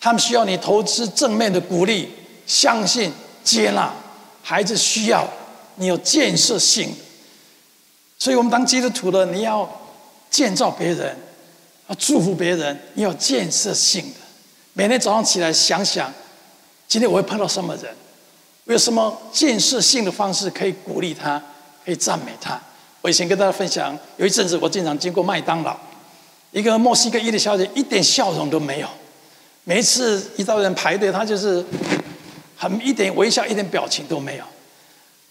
[0.00, 2.08] 他们需要你投资正面的鼓励、
[2.46, 3.92] 相信、接纳。
[4.42, 5.26] 孩子需要
[5.76, 6.94] 你有建设性，
[8.18, 9.66] 所以我们当基督徒的，你要
[10.28, 11.16] 建造别人，
[11.88, 14.16] 要祝福别人，你要建设性的。
[14.74, 16.12] 每天早上起来想想，
[16.86, 17.84] 今天我会碰到什么人。
[18.64, 21.42] 我有什么建设性的方式可以鼓励他，
[21.84, 22.60] 可以赞美他？
[23.00, 25.74] 我以前跟大家分享，有一阵子我经常经过麦当劳，
[26.50, 28.88] 一个墨西哥裔的小姐一点笑容都没有，
[29.64, 31.64] 每一次一到人排队，她就是
[32.56, 34.44] 很一点微笑，一点表情都没有。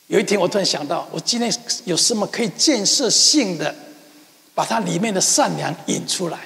[0.07, 1.51] 有一天我突然想到，我今天
[1.85, 3.73] 有什么可以建设性的，
[4.53, 6.39] 把它里面的善良引出来，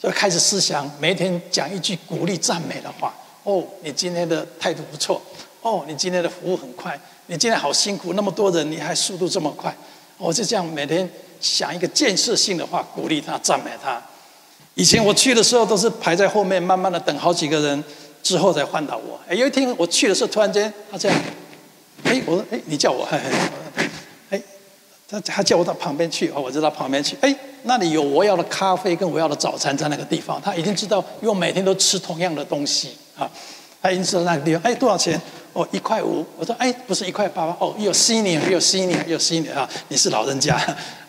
[0.00, 3.14] 就开始思想，每天讲一句鼓励赞美的话。
[3.44, 5.20] 哦，你今天的态度不错。
[5.62, 9.74] 哦，你今天的服务很快，你今天好辛苦，那么多人，你还速度这么快，
[10.18, 11.08] 我就这样每天
[11.40, 14.00] 想一个建设性的话，鼓励他，赞美他。
[14.74, 17.84] 以前我去的时候都是排在后面，慢慢的等好几个人
[18.22, 19.18] 之后才换到我。
[19.28, 21.18] 哎，有一天我去的时候，突然间他这样，
[22.04, 23.04] 哎，我说，哎，你叫我，
[24.30, 24.40] 哎，
[25.08, 33.30] 他他叫我到旁边去，哦，我就到旁边去，哎，那里有我要的咖啡跟我要的早餐在那个地方，他已经知道，因为我每天都吃同样的东西啊，
[33.80, 35.20] 他已经知道那个地方，哎，多少钱？
[35.54, 36.24] 哦，一块五。
[36.36, 37.56] 我说，哎，不是一块八吗？
[37.58, 39.68] 哦，有 senior，有 senior，有 senior 啊！
[39.88, 40.54] 你是老人家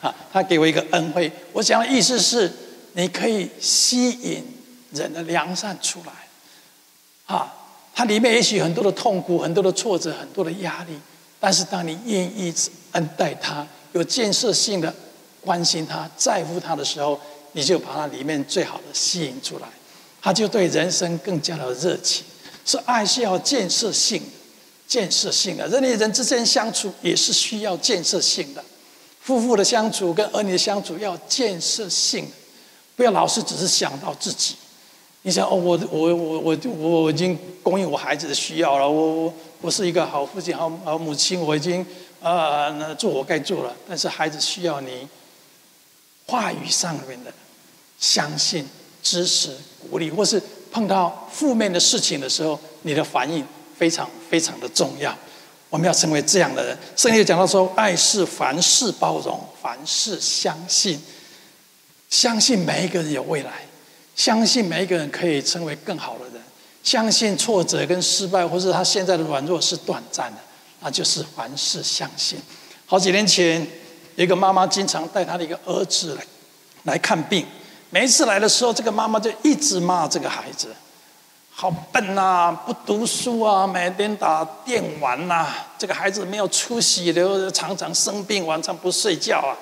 [0.02, 0.16] 啊！
[0.32, 1.30] 他给我一个恩惠。
[1.52, 2.52] 我讲的意思是，
[2.94, 4.44] 你可以吸引
[4.94, 6.12] 人的良善出来
[7.34, 7.56] 啊。
[7.96, 10.98] 他里面也许很多的痛苦，很多的挫折，很多的压力。
[11.38, 12.54] 但是当你愿意
[12.94, 14.94] 恩待他，有建设性的
[15.42, 17.20] 关心他，在乎他的时候，
[17.52, 19.68] 你就把他里面最好的吸引出来，
[20.22, 22.24] 他就对人生更加的热情。
[22.66, 24.30] 是爱是要建设性的，
[24.88, 25.68] 建设性的。
[25.68, 28.64] 人与人之间相处也是需要建设性的，
[29.20, 32.32] 夫妇的相处跟儿女的相处要建设性的，
[32.96, 34.56] 不要老是只是想到自己。
[35.24, 41.82] 你想哦，我我我我我已经供应我孩子的需要了，我我我是一个好父亲、好好母亲，我已经
[42.22, 43.76] 啊、呃、做我该做了。
[43.88, 45.08] 但是孩子需要你
[46.26, 47.32] 话语上面的
[48.00, 48.68] 相信、
[49.04, 49.56] 支持、
[49.90, 50.42] 鼓励，或是。
[50.72, 53.44] 碰到负面的事情的时候，你的反应
[53.76, 55.12] 非常非常的重要。
[55.68, 56.78] 我们要成为这样的人。
[56.96, 61.02] 圣经讲到说，爱是凡事包容，凡事相信，
[62.12, 63.66] 相信每一个人有未来，
[64.20, 66.44] 相信每一个人可以成为更好的人，
[66.84, 70.38] 相信挫折跟失败，或是他现在的软弱是短暂的，
[70.82, 72.38] 那就是凡事相信。
[72.86, 73.66] 好几年前，
[74.18, 76.24] 一个妈妈经常带她的一个儿子来
[76.84, 77.46] 来看病。
[77.92, 80.68] 每一次来的时候，这个妈妈就一直骂这个孩子，
[81.50, 89.56] 好笨呐，不读书啊，每天打电玩呐，这个孩子没有出息的，常常生病，晚上不睡觉啊。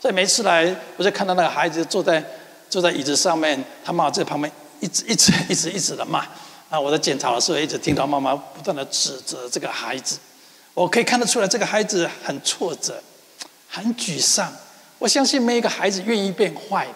[0.00, 2.24] 所以每次来，我就看到那个孩子坐在
[2.74, 6.26] 坐在椅子上面，他妈妈在旁边一直一直一直一直的骂。
[6.68, 10.18] 啊，我在检查的时候，一直听到妈妈不断的指责这个孩子。
[10.74, 13.00] 我可以看得出来，这个孩子很挫折，
[13.68, 14.52] 很沮丧。
[14.98, 16.94] 我相信没一个孩子愿意变坏的。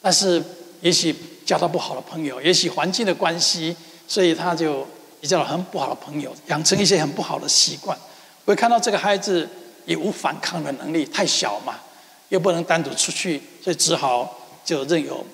[0.00, 0.40] 但是，
[0.80, 1.12] 也许
[1.44, 3.76] 交到不好的朋友，也许环境的关系，
[4.06, 4.86] 所以他就
[5.20, 7.98] 比较很不好的朋友，养成一些很不好的习惯。
[8.44, 9.48] 我会看到这个孩子
[9.86, 11.80] 也无反抗的能力，太小嘛，
[12.28, 15.24] 又不能单独出去，所以只好就任由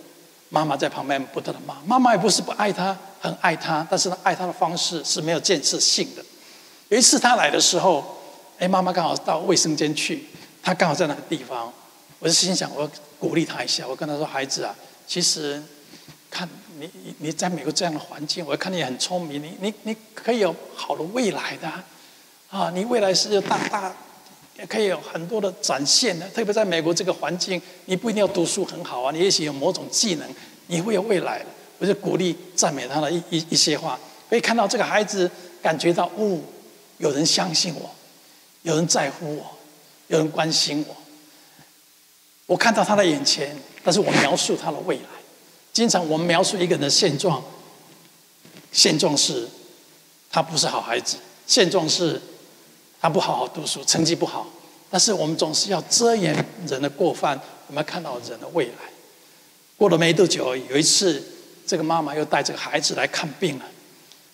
[0.48, 1.76] 妈妈在旁边不断的骂。
[1.86, 6.24] 妈妈也不是不爱他，很爱他，但是他爱他的方式是没有建设性的。
[6.88, 8.18] 有一次他来的时候，
[8.58, 10.26] 哎，妈妈刚好到卫生间去，
[10.62, 11.72] 他刚好在那个地方。
[12.18, 13.86] 我就心想，我鼓励他一下。
[13.88, 14.74] 我跟他说：“孩子啊，
[15.06, 15.62] 其实，
[16.30, 16.46] 看
[16.78, 21.66] 你你在美国这样的环境，我看你很聪明，你你你可以有好的未来的
[22.50, 22.70] 啊！
[22.74, 23.90] 你未来是有大大，
[24.60, 26.28] 也可以有很多的展现的。
[26.28, 30.28] 特别在美国这个环境，你不一定要读书很好啊，你也许有某种技能，
[30.66, 31.44] 你会有未来。”
[31.80, 35.30] 我就鼓励赞美他的一一一些话，可以看到这个孩子
[35.62, 36.38] 感觉到哦，
[36.98, 37.90] 有人相信我，
[38.60, 39.56] 有人在乎我，
[40.08, 40.94] 有人关心我。
[42.44, 45.04] 我看到他的眼前，但是我描述他的未来。
[45.72, 47.42] 经常我们描述一个人的现状，
[48.72, 49.48] 现状是，
[50.30, 52.20] 他不是好孩子；现状是，
[53.00, 54.46] 他不好好读书，成绩不好。
[54.90, 56.34] 但是我们总是要遮掩
[56.66, 58.72] 人的过犯，我们要看到人的未来。
[59.76, 61.22] 过了没多久，有一次，
[61.66, 63.64] 这个妈妈又带这个孩子来看病了。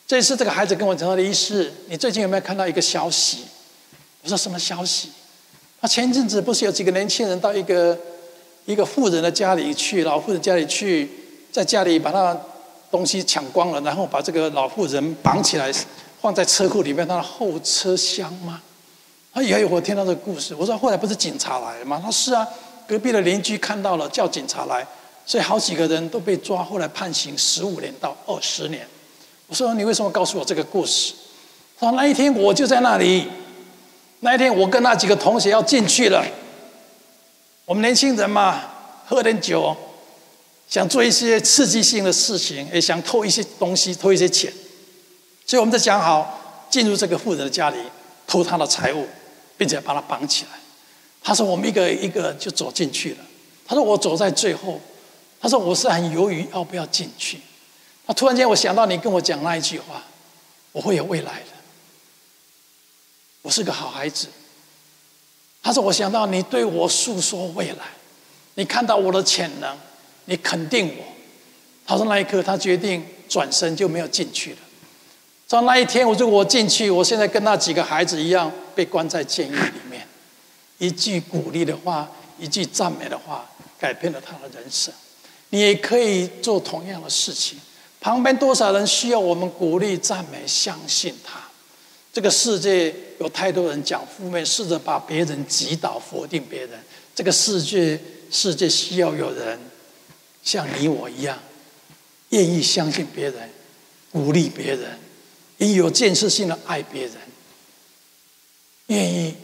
[0.07, 3.45] 这次这个孩子跟我讲到的意思，你最近有没有看到一个消息？
[4.23, 5.11] 我说什么消息？
[5.81, 7.97] 他前阵子不是有几个年轻人到一个
[8.65, 11.09] 一个富人的家里去，老妇人家里去，
[11.53, 12.37] 在家里把他
[12.91, 15.71] 东西抢光了，然后把这个老妇人绑起来，
[16.27, 18.61] 放在车库里面，他的后车厢吗？
[19.33, 22.01] 他以为我听到这个故事，我说后来不是警察来了吗？
[22.03, 22.45] 他说是啊，
[22.85, 24.85] 隔壁的邻居看到了，叫警察来，
[25.25, 28.85] 所以好几个人都被抓，后来判刑十五年到二十年。
[29.47, 31.15] 我说你为什么告诉我这个故事？
[31.79, 33.29] 他说那一天我就在那里，
[34.19, 36.27] 那一天我跟那几个同学要进去了。
[37.67, 38.63] 我们年轻人嘛，
[39.07, 39.77] 喝点酒，
[40.69, 44.53] 想做一些刺激性的事情，也想偷一些东西，偷一些钱，
[45.47, 47.79] 所以我们就讲好进入这个富人的家里，
[48.27, 49.07] 偷他的财物，
[49.57, 50.51] 并且把他绑起来。
[51.23, 53.19] 他说我们一个一个就走进去了。
[53.67, 54.81] 他说我走在最后。
[55.39, 57.39] 他说我是很犹豫要不要进去。
[58.07, 60.03] 那突然间，我想到你跟我讲那一句话，
[60.73, 61.49] 我会有未来的。
[63.43, 64.29] 我是个好孩子。
[65.63, 67.85] 他说：“我想到你对我诉说未来，
[68.55, 69.77] 你看到我的潜能，
[70.25, 71.05] 你肯定我。”
[71.87, 74.59] 他说那一刻，他决定转身就没有进去了。
[75.49, 80.07] 到那一天，我如果我进去，我现在跟那几个孩子一样被关在监狱里面。
[80.79, 84.93] 一句鼓励的话，一句赞美的话，改变了他的人生。
[85.51, 87.59] 你也可以做同样的事情。
[88.01, 91.41] 旁边多少人需要我们鼓励、赞美、相信他？
[92.13, 96.71] 这个世界有太多人讲负面，试着把别人击倒、否定别人。
[97.15, 97.99] 这个世界，
[98.31, 99.59] 世界需要有人
[100.43, 101.39] 像你我一样，
[102.31, 103.49] 愿意相信别人、
[104.13, 104.99] 鼓励别人，
[105.59, 107.15] 也有建设性的爱别人，
[108.87, 109.35] 愿意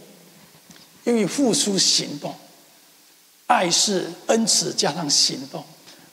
[1.04, 2.34] 愿意付出行动。
[3.46, 5.64] 爱是恩慈加上行动。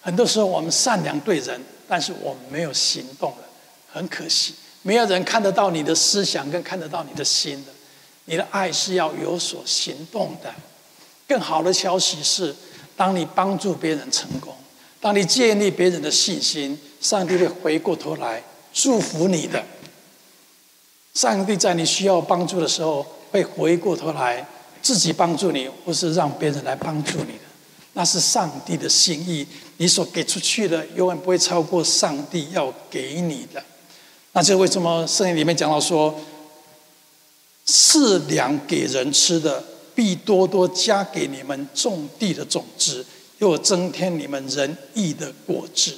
[0.02, 1.62] 很多时候我们善良对人。
[1.92, 3.50] 但是我们没有行动了，
[3.92, 7.72] 很可惜，没有人看得到你的思想，跟看得到你的心的。
[8.26, 10.54] 你的爱是要有所行动的。
[11.28, 12.56] 更好的消息是，
[12.96, 14.56] 当你帮助别人成功，
[15.02, 19.66] 当你建立别人的信心，上帝会回过头来祝福你的。
[21.14, 24.46] 上帝在你需要帮助的时候，会回过头来
[24.82, 27.50] 自己帮助你，或是让别人来帮助你的。
[27.94, 29.46] 那是上帝的心意，
[29.78, 33.62] 你所给出去的永远不会超过上帝要给你的。
[34.32, 36.18] 那就为什么圣经里面讲到说，
[37.66, 39.62] 四两给人吃的，
[39.96, 43.06] 必多多加给你们种地的种子，
[43.40, 45.98] 又增添你们仁义的果子，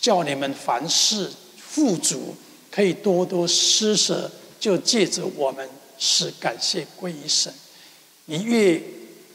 [0.00, 2.34] 叫你们凡事富足，
[2.70, 7.52] 可以多多施舍，就借着我们使感谢归于神。
[8.26, 8.80] 你越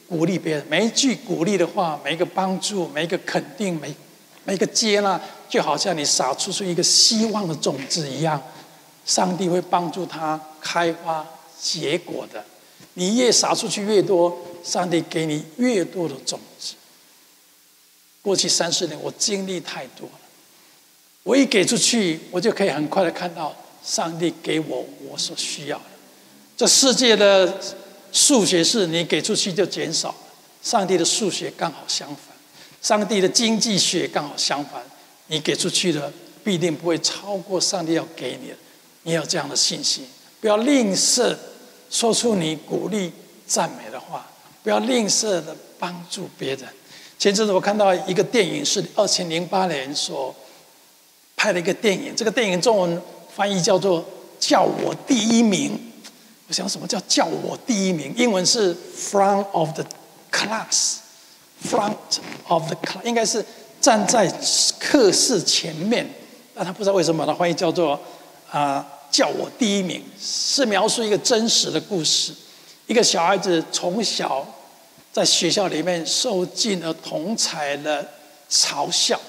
[0.08, 3.94] 鼓励别人，每一句鼓励的话，每一个帮助，每一个肯定，每
[4.44, 8.40] 每一个接纳，就好像你撒出去一个希望的种子一样，
[9.04, 11.26] 上帝会帮助他开花
[11.60, 12.44] 结果的。
[12.94, 16.74] 你越撒出去越多，上帝给你越多的种子。
[18.22, 20.23] 过去三十年，我经历太多了，
[21.24, 25.84] 我一给出去，我就可以很快的看到上帝给我我所需要的。
[26.56, 27.52] 这世界的。
[28.16, 30.14] 数学是你给出去就减少了，
[30.62, 32.18] 上帝的数学刚好相反，
[32.80, 34.80] 上帝的经济学刚好相反，
[35.26, 36.12] 你给出去的
[36.44, 38.54] 必定不会超过上帝要给你的，
[39.02, 40.06] 你有这样的信心，
[40.40, 41.36] 不要吝啬
[41.90, 43.10] 说出你鼓励
[43.48, 44.24] 赞美的话，
[44.62, 46.68] 不要吝啬的帮助别人。
[47.18, 50.32] 前阵子我看到一个电影是二千零八年所
[51.44, 53.02] 拍了一个电影，这个电影中文
[53.36, 54.00] 翻译叫做
[54.40, 55.72] 《叫我第一名》。
[56.48, 58.14] 我想什么叫叫我第一名？
[58.16, 59.84] 英文是 front of the
[60.32, 61.92] class，front
[62.48, 63.44] of the class 应该是
[63.78, 64.26] 站在
[64.78, 66.08] 课室前面。
[66.54, 68.00] 但他不知道为什么把它翻译叫做
[68.50, 72.32] 啊、叫我第一名，是描述一个真实的故事。
[72.86, 74.46] 一个小孩子从小
[75.12, 78.08] 在学校里面受尽了同侪的
[78.50, 79.20] 嘲笑，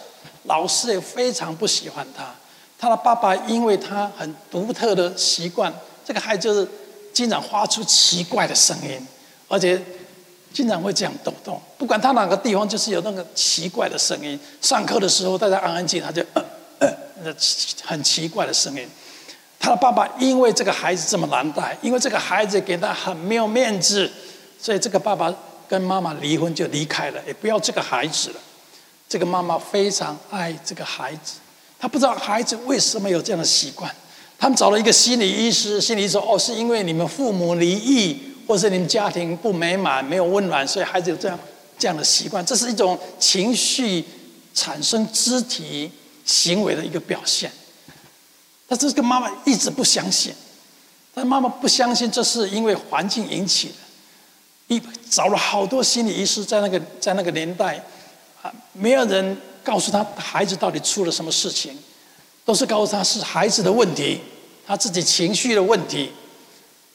[0.46, 2.34] 老师也非常不喜欢他。
[2.78, 5.74] 他的爸爸因为他很独特的习惯，
[6.06, 6.68] 这个孩子就是。
[7.16, 9.08] 经常发出奇怪的声音，
[9.48, 9.82] 而且
[10.52, 11.58] 经常会这样抖动。
[11.78, 14.38] 不管他哪个地方，就是有那个奇怪的声音。
[14.60, 16.44] 上课的时候，大家安安静静，他就呃
[16.80, 16.94] 呃，
[17.24, 17.34] 那
[17.86, 18.86] 很奇怪的声音。
[19.58, 24.12] 他的爸爸因为这个孩子这么难带，因为这个孩子给他很没有面子，
[24.60, 25.34] 所以这个爸爸
[25.70, 28.36] 跟妈妈离婚就离开了，也不要这个孩子了。
[29.16, 31.36] 这个妈妈非常爱这个孩子，
[31.80, 33.90] 他不知道孩子为什么有这样的习惯。
[34.38, 41.40] 他们找了一个心理医师，心理医生说：“哦，是因为你们父母离异，或是你们家庭不美满、没有温暖，所以孩子有这样
[41.80, 42.46] 这样的习惯。
[42.46, 44.04] 这是一种情绪
[44.54, 45.90] 产生肢体
[46.26, 47.50] 行为的一个表现。”
[48.68, 50.34] 但这个妈妈一直不相信，
[51.14, 53.76] 但妈妈不相信这是因为环境引起的。
[54.68, 57.82] 一找了好多心理医师，在那个在那个年代，
[58.46, 61.76] 啊，没有人告诉他孩子到底出了什么事情，
[62.46, 64.20] 都是告诉他是孩子的问题，
[64.68, 66.12] 他自己情绪的问题。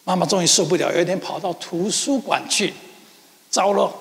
[0.05, 2.72] 妈妈终于受不了，有一天跑到图书馆去，
[3.51, 3.92] 找了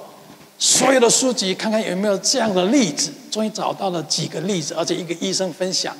[0.60, 3.12] 所有的书籍，看看有没有这样的例子。
[3.32, 5.98] 终于找到了几个例子，而且一个医生分享，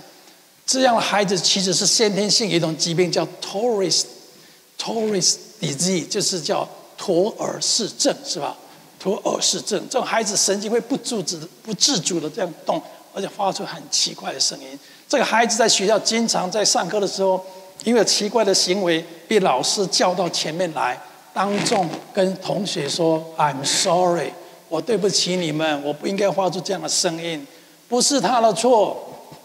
[0.68, 6.70] 这样的孩子其实是先天性一种疾病，叫 Tourette's，Tourette's，直译就是叫。
[7.02, 8.58] 托尔氏症是吧？
[9.00, 12.82] 图尔氏症这种孩子神经会不自主、不自主的这样动，
[13.14, 14.78] 而且发出很奇怪的声音。
[15.08, 17.42] 这个孩子在学校经常在上课的时候，
[17.86, 21.00] 因为奇怪的行为被老师叫到前面来，
[21.34, 24.34] 当众跟同学说：“I'm sorry，
[24.68, 27.48] 我对不起你们，我不应该发出这样的声音，
[27.88, 29.02] 不是他的错，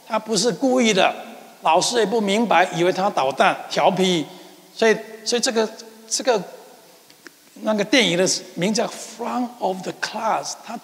[0.09, 1.15] 他不是故意的。”
[1.63, 4.27] 老师也不明白，以为他捣蛋、调皮，
[4.77, 4.95] 所以，
[5.25, 5.67] 所以这个
[6.09, 6.43] 这个。
[7.63, 10.79] 那个电影的名叫《Front of the Class》，他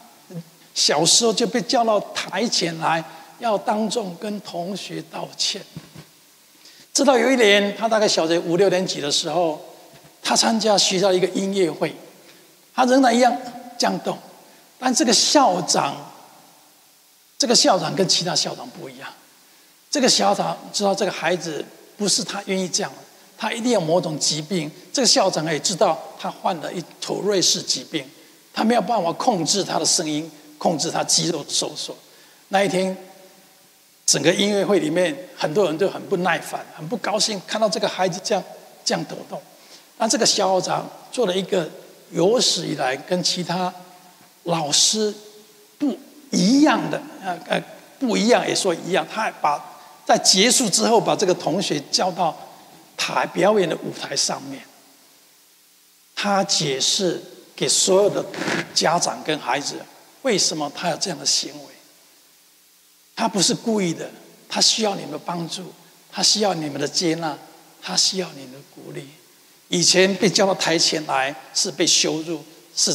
[0.75, 3.05] 小时候就被叫到台前来，
[3.39, 5.61] 要当众跟同学道歉。
[6.93, 9.61] 直到有一年，他大概小学五六年级的时候，
[10.23, 11.95] 他参加学校一个音乐会，
[12.75, 13.37] 他仍然一样
[13.77, 14.17] 这样动，
[14.79, 15.97] 但这个校长，
[17.37, 19.09] 这个校长跟其他校长不一样。
[19.91, 21.65] 这个校长知道这个孩子
[21.97, 22.93] 不是他愿意这样。
[23.43, 28.05] 他一定有某种疾病，这个校长也知道他患了一妥瑞士疾病，
[28.53, 31.97] 他没有办法控制他的声音，控制他肌肉收缩。
[32.49, 32.95] 那一天，
[34.05, 38.45] 整个音乐会里面很多人都很不耐烦，很不高兴，看到这个孩子这样
[38.85, 39.41] 这样抖动。
[39.97, 41.67] 那这个校长做了一个
[42.11, 43.73] 有史以来跟其他
[44.43, 45.15] 老师
[45.79, 47.63] 不一样的，呃呃，
[47.99, 52.37] 不一样也说一样，他还把在结束之后把这个同学叫到。
[53.01, 54.63] 台表演的舞台上面，
[56.15, 57.19] 他解释
[57.57, 58.23] 给所有的
[58.75, 59.77] 家长跟孩子，
[60.21, 61.71] 为什么他有这样的行为。
[63.17, 64.11] 他不是故意的，
[64.51, 65.73] 他需要你们的帮助，
[66.13, 67.37] 他需要你们的接纳，
[67.81, 69.09] 他需要你们的鼓励。
[69.69, 72.45] 以前被叫到台前来是被羞辱，
[72.77, 72.95] 是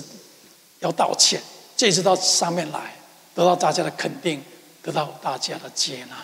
[0.81, 1.41] 要道歉。
[1.75, 2.95] 这次到上面来，
[3.33, 4.43] 得到大家的肯定，
[4.83, 6.15] 得到大家的接纳。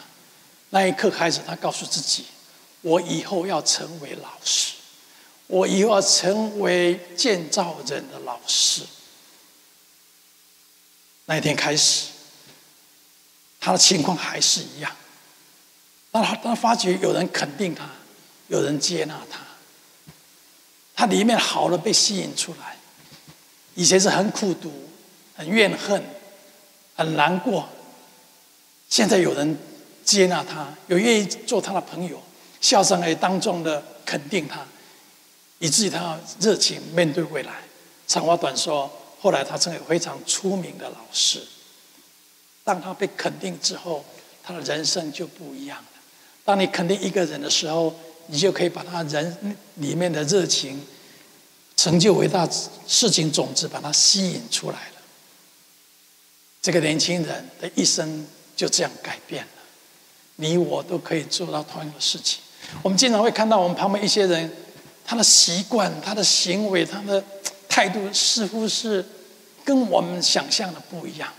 [0.69, 2.25] 那一刻开始，他告诉自己。
[2.81, 4.73] 我以后要成为老师，
[5.47, 8.81] 我以后要成为建造人的老师。
[11.25, 12.07] 那一天开始，
[13.59, 14.91] 他的情况还是一样。
[16.11, 17.87] 当他当他发觉有人肯定他，
[18.47, 19.39] 有人接纳他，
[20.95, 22.77] 他里面好的被吸引出来。
[23.75, 24.89] 以前是很苦读、
[25.35, 26.03] 很怨恨、
[26.95, 27.69] 很难过，
[28.89, 29.57] 现在有人
[30.03, 32.21] 接纳他，有愿意做他的朋友。
[32.61, 34.65] 校长也当众的肯定他，
[35.59, 37.51] 以至于他热情面对未来。
[38.07, 38.89] 长话短说，
[39.19, 41.41] 后来他成为非常出名的老师。
[42.63, 44.05] 当他被肯定之后，
[44.43, 45.85] 他的人生就不一样了。
[46.45, 47.93] 当你肯定一个人的时候，
[48.27, 50.85] 你就可以把他人里面的热情、
[51.75, 52.47] 成就伟大
[52.87, 55.01] 事情种子，把它吸引出来了。
[56.61, 59.49] 这个年轻人的一生就这样改变了。
[60.35, 62.39] 你我都可以做到同样的事情。
[62.81, 64.51] 我们经常会看到我们旁边一些人，
[65.05, 67.23] 他的习惯、他的行为、他的
[67.67, 69.05] 态度，似乎是
[69.63, 71.31] 跟我们想象的不一样。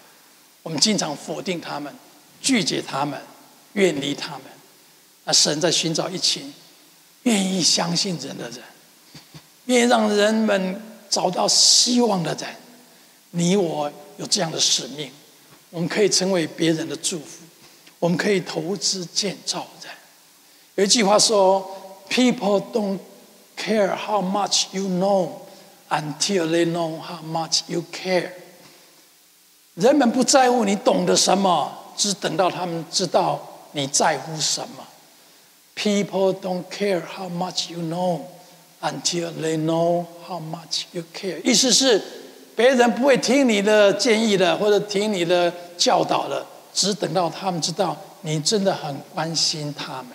[0.62, 1.92] 我们经常否定他们、
[2.40, 3.20] 拒绝他们、
[3.72, 4.42] 远离他们。
[5.24, 6.52] 那神在寻找一群
[7.22, 8.60] 愿意相信人的人，
[9.66, 12.48] 愿意让人们找到希望的人。
[13.30, 15.10] 你我有这样的使命，
[15.70, 17.44] 我们可以成为别人的祝福，
[17.98, 19.66] 我们可以投资建造。
[20.76, 21.68] 有一句话说
[22.08, 22.98] ：“People don't
[23.58, 25.28] care how much you know
[25.90, 28.30] until they know how much you care。”
[29.74, 33.40] 人们不在乎你懂得什么，只等到他们知道
[33.72, 34.86] 你在乎什么。
[35.74, 38.20] People don't care how much you know
[38.80, 41.40] until they know how much you care。
[41.42, 42.02] 意思是，
[42.54, 46.44] 别人不会听你的建议的，或者听你的教导的，
[46.74, 50.08] 只等到他们知道你真的很关心他们。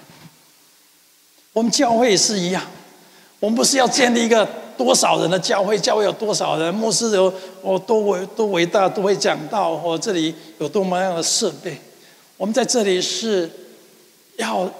[1.54, 2.64] 我们教会也是一样，
[3.40, 11.80] 我们不是要建立一个多少人的教会，教会有多少人，牧师有哦多伟多伟大，都会讲道，或这里有多么样的设备。
[12.38, 13.50] 我们在这里是
[14.36, 14.72] 要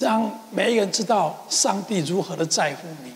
[0.00, 3.12] 让每一个人知道上帝如何的在乎你，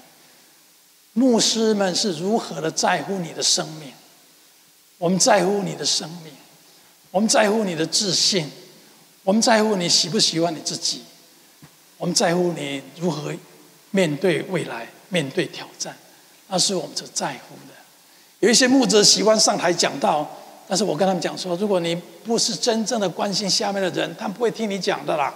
[1.14, 3.92] 牧师们是如何的在乎你的生命。
[4.98, 6.32] 我们在乎你的生命，
[7.10, 8.48] 我们在乎你的自信，
[9.24, 11.02] 我们在乎你喜不喜欢你自己。
[11.98, 13.32] 我们在乎你如何
[13.90, 15.94] 面对未来，面对挑战，
[16.48, 17.74] 那是我们所在乎的。
[18.40, 20.28] 有一些牧者喜欢上台讲道，
[20.68, 21.94] 但是我跟他们讲说，如果你
[22.24, 25.34] 不是真正的关心下面的人，他们不会听你讲的啦。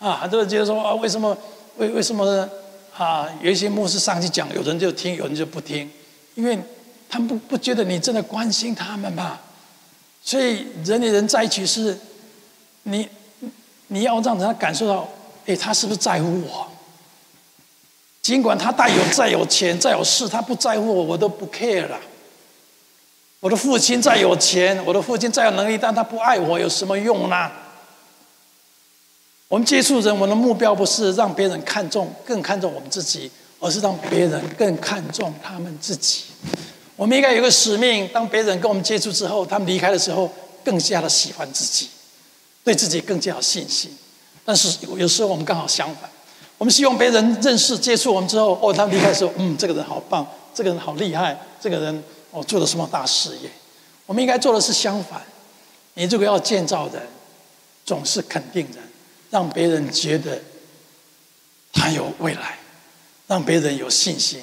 [0.00, 1.36] 啊，很多人觉得说啊，为什么
[1.76, 2.48] 为为什么呢？
[2.96, 5.88] 啊，有一些牧师上去讲，有人就听，有人就不听，
[6.34, 6.58] 因为
[7.08, 9.40] 他们不不觉得你真的关心他们吧。
[10.20, 11.96] 所以人与人在一起是，
[12.82, 13.08] 你
[13.86, 15.08] 你要让人感受到，
[15.48, 16.68] 哎，他是不是在乎我？
[18.20, 21.98] 尽管他再有再有钱再有势，他不在乎我，我都不 care 了。
[23.40, 27.50] 我的父亲再有钱，我的父亲再有能力，但他不爱我，有什么用呢？
[29.48, 36.24] 我们接触人，我们的目标不是让别人看重，更看重我们自己，而是让别人更看重他们自己。
[36.96, 40.30] 我们应该有个使命，当别人跟我们接触之后，他们离开的时候，
[40.62, 41.88] 更加的喜欢自己，
[42.62, 43.96] 对自己更加有信心。
[44.48, 46.08] 但是有时候我们刚好相反，
[46.56, 53.50] 我们希望别人认识、接触我们之后，哦，他离开的时候，嗯，这个人好棒，这个人好厉害，这个人哦做了什么大事业。
[54.06, 55.20] 我们应该做的是相反，
[55.92, 57.02] 你如果要建造人，
[57.84, 58.82] 总是肯定人。
[59.28, 60.40] 让别人觉得
[61.70, 62.58] 他有未来，
[63.26, 64.40] 让别人有信心，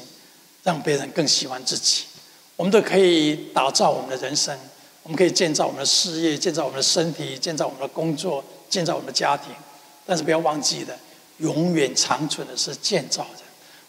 [0.62, 2.04] 让别人更喜欢自己。
[2.56, 4.56] 我们都可以打造我们的人生，
[5.02, 9.48] 我们可以建造我们的事业，建造我们的身体，建造我们的工作，建造我们的家庭。
[10.06, 10.96] 但是不要忘记了，
[11.38, 13.42] 永远长存的是建造人。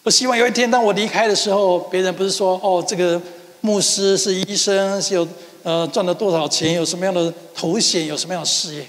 [0.03, 3.21] 我希望有一天，当我离开的时候，别人不是说：“哦，这个
[3.61, 5.27] 牧师是医生，是有
[5.63, 8.89] 呃赚了多少钱，有什么样的头衔，有什么样的事业。”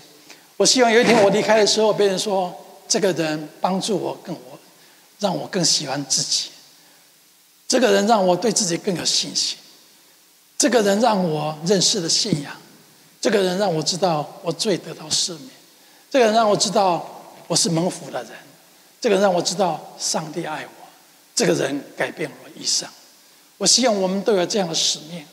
[0.58, 2.54] 我希望有一天我离开的时候，别人说
[2.88, 4.60] 这个人帮助我，更我，
[5.20, 6.50] 让我更喜欢自己。
[7.68, 9.58] 这个人让我对自己更有信心。
[10.58, 12.56] 这个人让我认识了信仰。
[13.20, 15.50] 这个人让我知道我罪得到赦免。
[16.10, 17.17] 这个人让我知道
[17.48, 18.32] 我是蒙福的人。
[19.00, 20.88] 这个让我知道上帝爱我。
[21.34, 22.88] 这个人改变我一生。
[23.58, 25.26] 我希望我们都有这样的使命。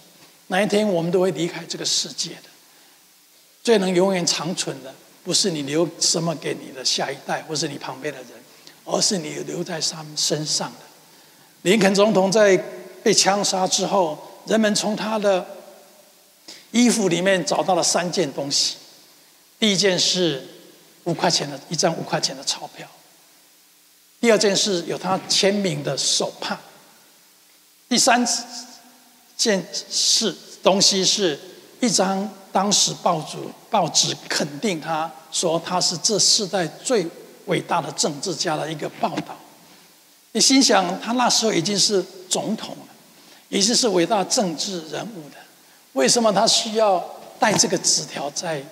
[0.47, 2.49] 哪一天我们都会离开这个世界的。
[3.63, 4.95] 最能永远长存的。
[5.25, 8.29] 不是你留什么给你的下一代，或是你旁边的人，
[8.85, 10.81] 而是你留在他们身上的。
[11.63, 12.55] 林肯总统在
[13.03, 15.47] 被枪杀之后，人们从他的
[16.73, 18.77] 衣服里面找到了三件东西。
[19.59, 20.47] 第一件是
[21.05, 22.87] 五块钱的一张五块钱的钞票。
[24.21, 26.59] 第二件是有他签名的手帕。
[27.89, 28.27] 第三
[29.37, 31.39] 件事东西是
[31.81, 32.31] 一张。
[32.55, 33.37] 当时报纸
[33.69, 37.05] 报纸肯定他说他是这世代最
[37.47, 39.37] 伟大的政治家的一个报道。
[40.31, 42.01] 你心想，他那时候已经是
[42.31, 42.87] 总统了，
[43.49, 45.37] 已经是伟大政治人物的，
[45.95, 47.05] 为什么他需要
[47.41, 48.63] 带这个纸条在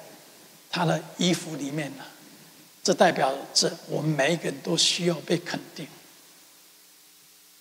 [0.71, 2.05] 他的衣服里面呢？
[2.83, 5.87] 这代表着我们每一个人都需要被肯定，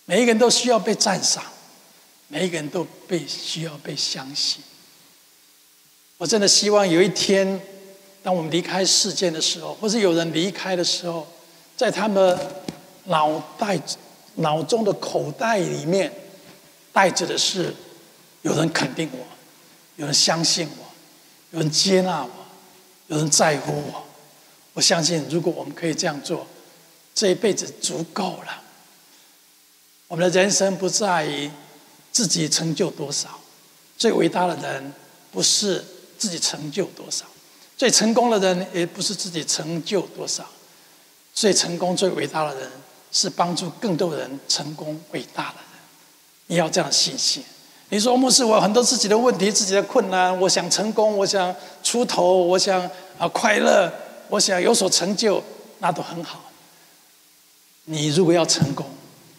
[0.06, 1.44] 每一个人都需要被赞赏，
[2.28, 4.64] 每一个人都被需要被相信。
[6.18, 7.62] 我真的希望有一天，
[8.24, 11.28] 当我们离开世间的时候，或是有人离开的时候，
[11.78, 12.38] 在他们
[13.06, 13.80] 脑袋、
[14.36, 16.12] 脑中的口袋里面，
[16.92, 17.72] 带着的是
[18.42, 19.20] 有人肯定我，
[19.98, 20.86] 有人相信我，
[21.52, 22.30] 有人接纳我，
[23.08, 24.08] 有人在乎我。
[24.74, 26.46] 我相信，如果我们可以这样做，
[27.14, 28.62] 这一辈子足够了。
[30.08, 31.50] 我们的人生不在于
[32.12, 33.40] 自己成就多少，
[33.98, 34.94] 最伟大的人
[35.32, 35.84] 不是。
[36.22, 37.26] 自己成就多少？
[37.76, 40.46] 最成功的人也不是自己成就多少。
[41.34, 42.70] 最成功、最伟大的人
[43.12, 45.80] 是帮助更多人成功、伟大的人。
[46.46, 47.44] 你要这样信心。
[47.90, 52.80] 你说牧师，我有很多自己的问题、自己的困难，我想成功，我想出头，我想
[53.18, 53.92] 啊快乐，
[54.32, 55.44] 我想有所成就，
[55.80, 56.50] 那都很好。
[57.84, 58.86] 你如果要成功，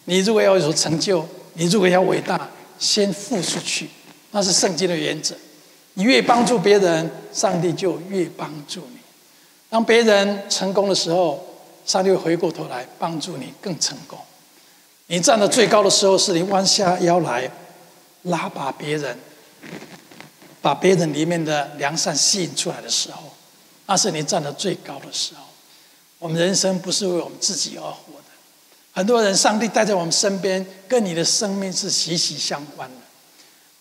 [0.05, 3.89] 你如果要有所成就，你如果要伟大，先付出去，
[4.29, 5.35] 那是圣经的原则。
[5.95, 8.97] 你越帮助别人，上帝就越帮助你。
[9.67, 11.43] 当别人成功的时候，
[11.87, 14.19] 上帝会回过头来帮助你更成功。
[15.07, 17.49] 你站得最高的时候，是你弯下腰来
[18.23, 19.17] 拉拔别人，
[20.61, 23.32] 把别人里面的良善吸引出来的时候，
[23.85, 25.41] 那是你站得最高的时候。
[26.19, 28.25] 我们人生不是为我们自己而活的，
[28.93, 32.95] 很多人上帝带在我们身边，跟你的生命是息息相关的。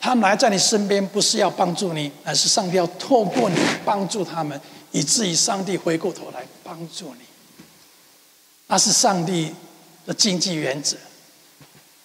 [0.01, 7.25] 他们来在你身边，不是要帮助你，而是上帝要透过你帮助他们，以至于上帝回过头来帮助你。
[8.67, 9.55] 那是上帝
[10.05, 10.97] 的经济原则。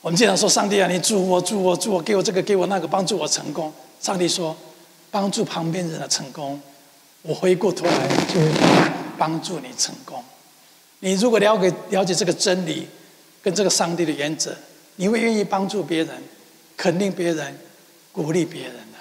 [0.01, 4.55] 我们经常说：“上帝啊，你助我，助我，助我，给我这个，给我那个，帮助我成功。”上帝说
[5.09, 6.61] ：“帮助旁边人的成功，
[7.21, 8.51] 我回过头来就会
[9.17, 10.23] 帮助你成功。”
[10.99, 12.87] 你如果了解了解这个真理，
[13.41, 14.55] 跟这个上帝的原则，
[14.95, 16.23] 你会愿意帮助别人，
[16.75, 17.55] 肯定别人，
[18.11, 18.97] 鼓励别人的。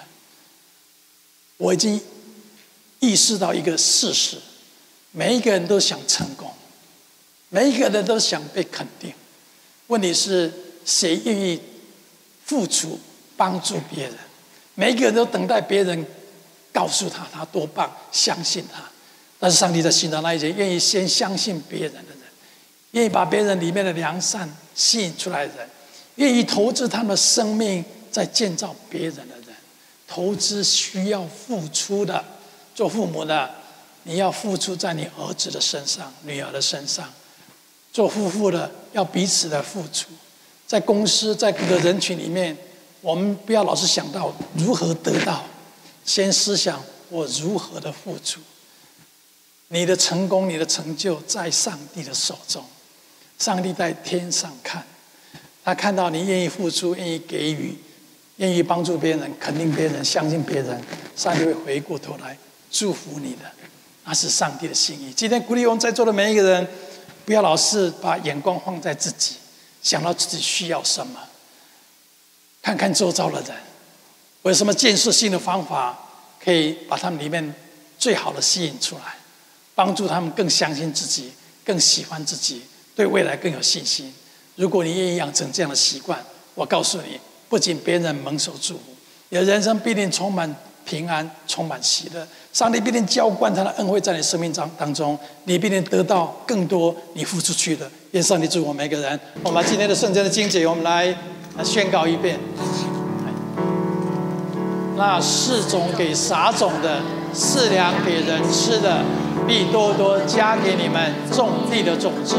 [1.57, 1.99] 我已经
[2.99, 4.37] 意识到一个事实：
[5.11, 6.51] 每一个人都想成功，
[7.49, 9.11] 每一个人都想被肯定。
[9.87, 10.53] 问题是
[10.85, 11.59] 谁愿意
[12.45, 12.99] 付出
[13.35, 14.13] 帮助别人？
[14.75, 16.05] 每一个人都等待别人
[16.77, 18.83] 告诉他他多棒，相信他。
[19.39, 22.19] 但是上帝在寻找那一些愿意先相信别人的人，
[22.91, 25.67] 愿意把别人里面的良善吸引出来的人，
[26.17, 29.55] 愿意投资他们的生命在建造别人的人。
[30.07, 32.23] 投资需要付出的，
[32.75, 33.49] 做父母的，
[34.03, 37.05] 你要付出在你儿子的身上、女儿的身上；
[37.91, 40.09] 做夫妇的，要彼此的付出。
[40.67, 42.55] 在公司，在各个人群里面，
[43.01, 45.43] 我们不要老是想到如何得到，
[46.07, 48.39] 先思想我如何的付出。
[49.67, 52.65] 你的成功，你的成就，在上帝的手中。
[53.37, 54.83] 上帝在天上看，
[55.63, 57.77] 他看到你愿意付出，愿意给予，
[58.37, 60.81] 愿意帮助别人，肯定别人，相信别人，
[61.15, 62.35] 上帝会回过头来
[62.71, 63.41] 祝福你的。
[64.05, 65.11] 那是上帝的心意。
[65.11, 66.67] 今天鼓励我们在座的每一个人，
[67.25, 69.35] 不要老是把眼光放在自己，
[69.83, 71.19] 想到自己需要什么。
[72.61, 73.51] 看看周遭的人，
[74.49, 75.97] 有什么建设性的方法，
[76.43, 77.53] 可以把他们里面
[77.97, 79.15] 最好的吸引出来。
[79.75, 81.31] 帮助他们更相信自己，
[81.63, 82.63] 更喜欢自己，
[82.95, 84.11] 对未来更有信心。
[84.55, 86.19] 如果你愿意养成这样的习惯，
[86.55, 88.81] 我告诉你，不仅别人蒙受祝福，
[89.29, 92.27] 你的人生必定充满平安，充满喜乐。
[92.51, 97.87] 上帝必定浇灌他的恩惠在你生命当当中，你必定得到更多你付出去的。
[98.13, 99.19] 愿上帝祝福每个人。
[99.43, 101.15] 我们今天的圣经的经节，我们来
[101.63, 102.39] 宣告一遍。
[104.97, 107.01] 那四种给撒种的，
[107.33, 109.01] 四粮给人吃的。
[109.47, 112.35] 必多多加给你们种地的种子，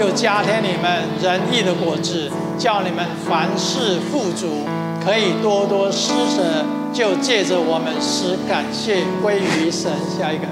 [0.00, 4.64] 又加添你们仁义的果子，叫你们凡事富足，
[5.04, 9.92] 可以多多施舍，就借着我们使感谢归于神。
[10.18, 10.46] 下一个，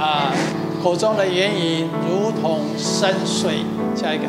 [0.00, 0.30] 啊，
[0.80, 3.64] 口中的言语如同深水。
[3.96, 4.24] 下一个，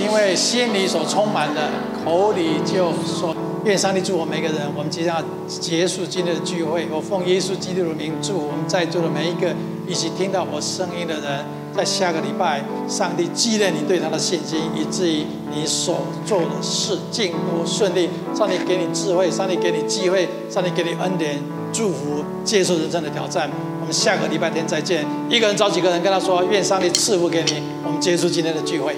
[0.00, 1.62] 因为心里所充满的，
[2.04, 3.34] 口里就说。
[3.64, 4.66] 愿上帝祝我们每个人。
[4.76, 9.54] 我们即将要结束今天的聚会，我奉耶稣基督的名祝我们在座的每一个
[9.86, 18.08] 一起听到我声音的人，在下个礼拜，上帝纪念你对他的信心，以至于你所做的事尽都顺利。
[18.34, 21.38] 上帝给你智慧，上帝给你机会，上帝给你恩典，
[21.72, 23.48] 祝福，接受人生的挑战。
[23.80, 25.06] 我们下个礼拜天再见。
[25.30, 27.62] 一个人找几个人跟他说：愿上帝赐福给你。
[27.84, 28.96] 我们结束今天的聚会。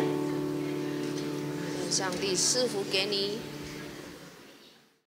[1.82, 3.38] 愿上帝赐福给你。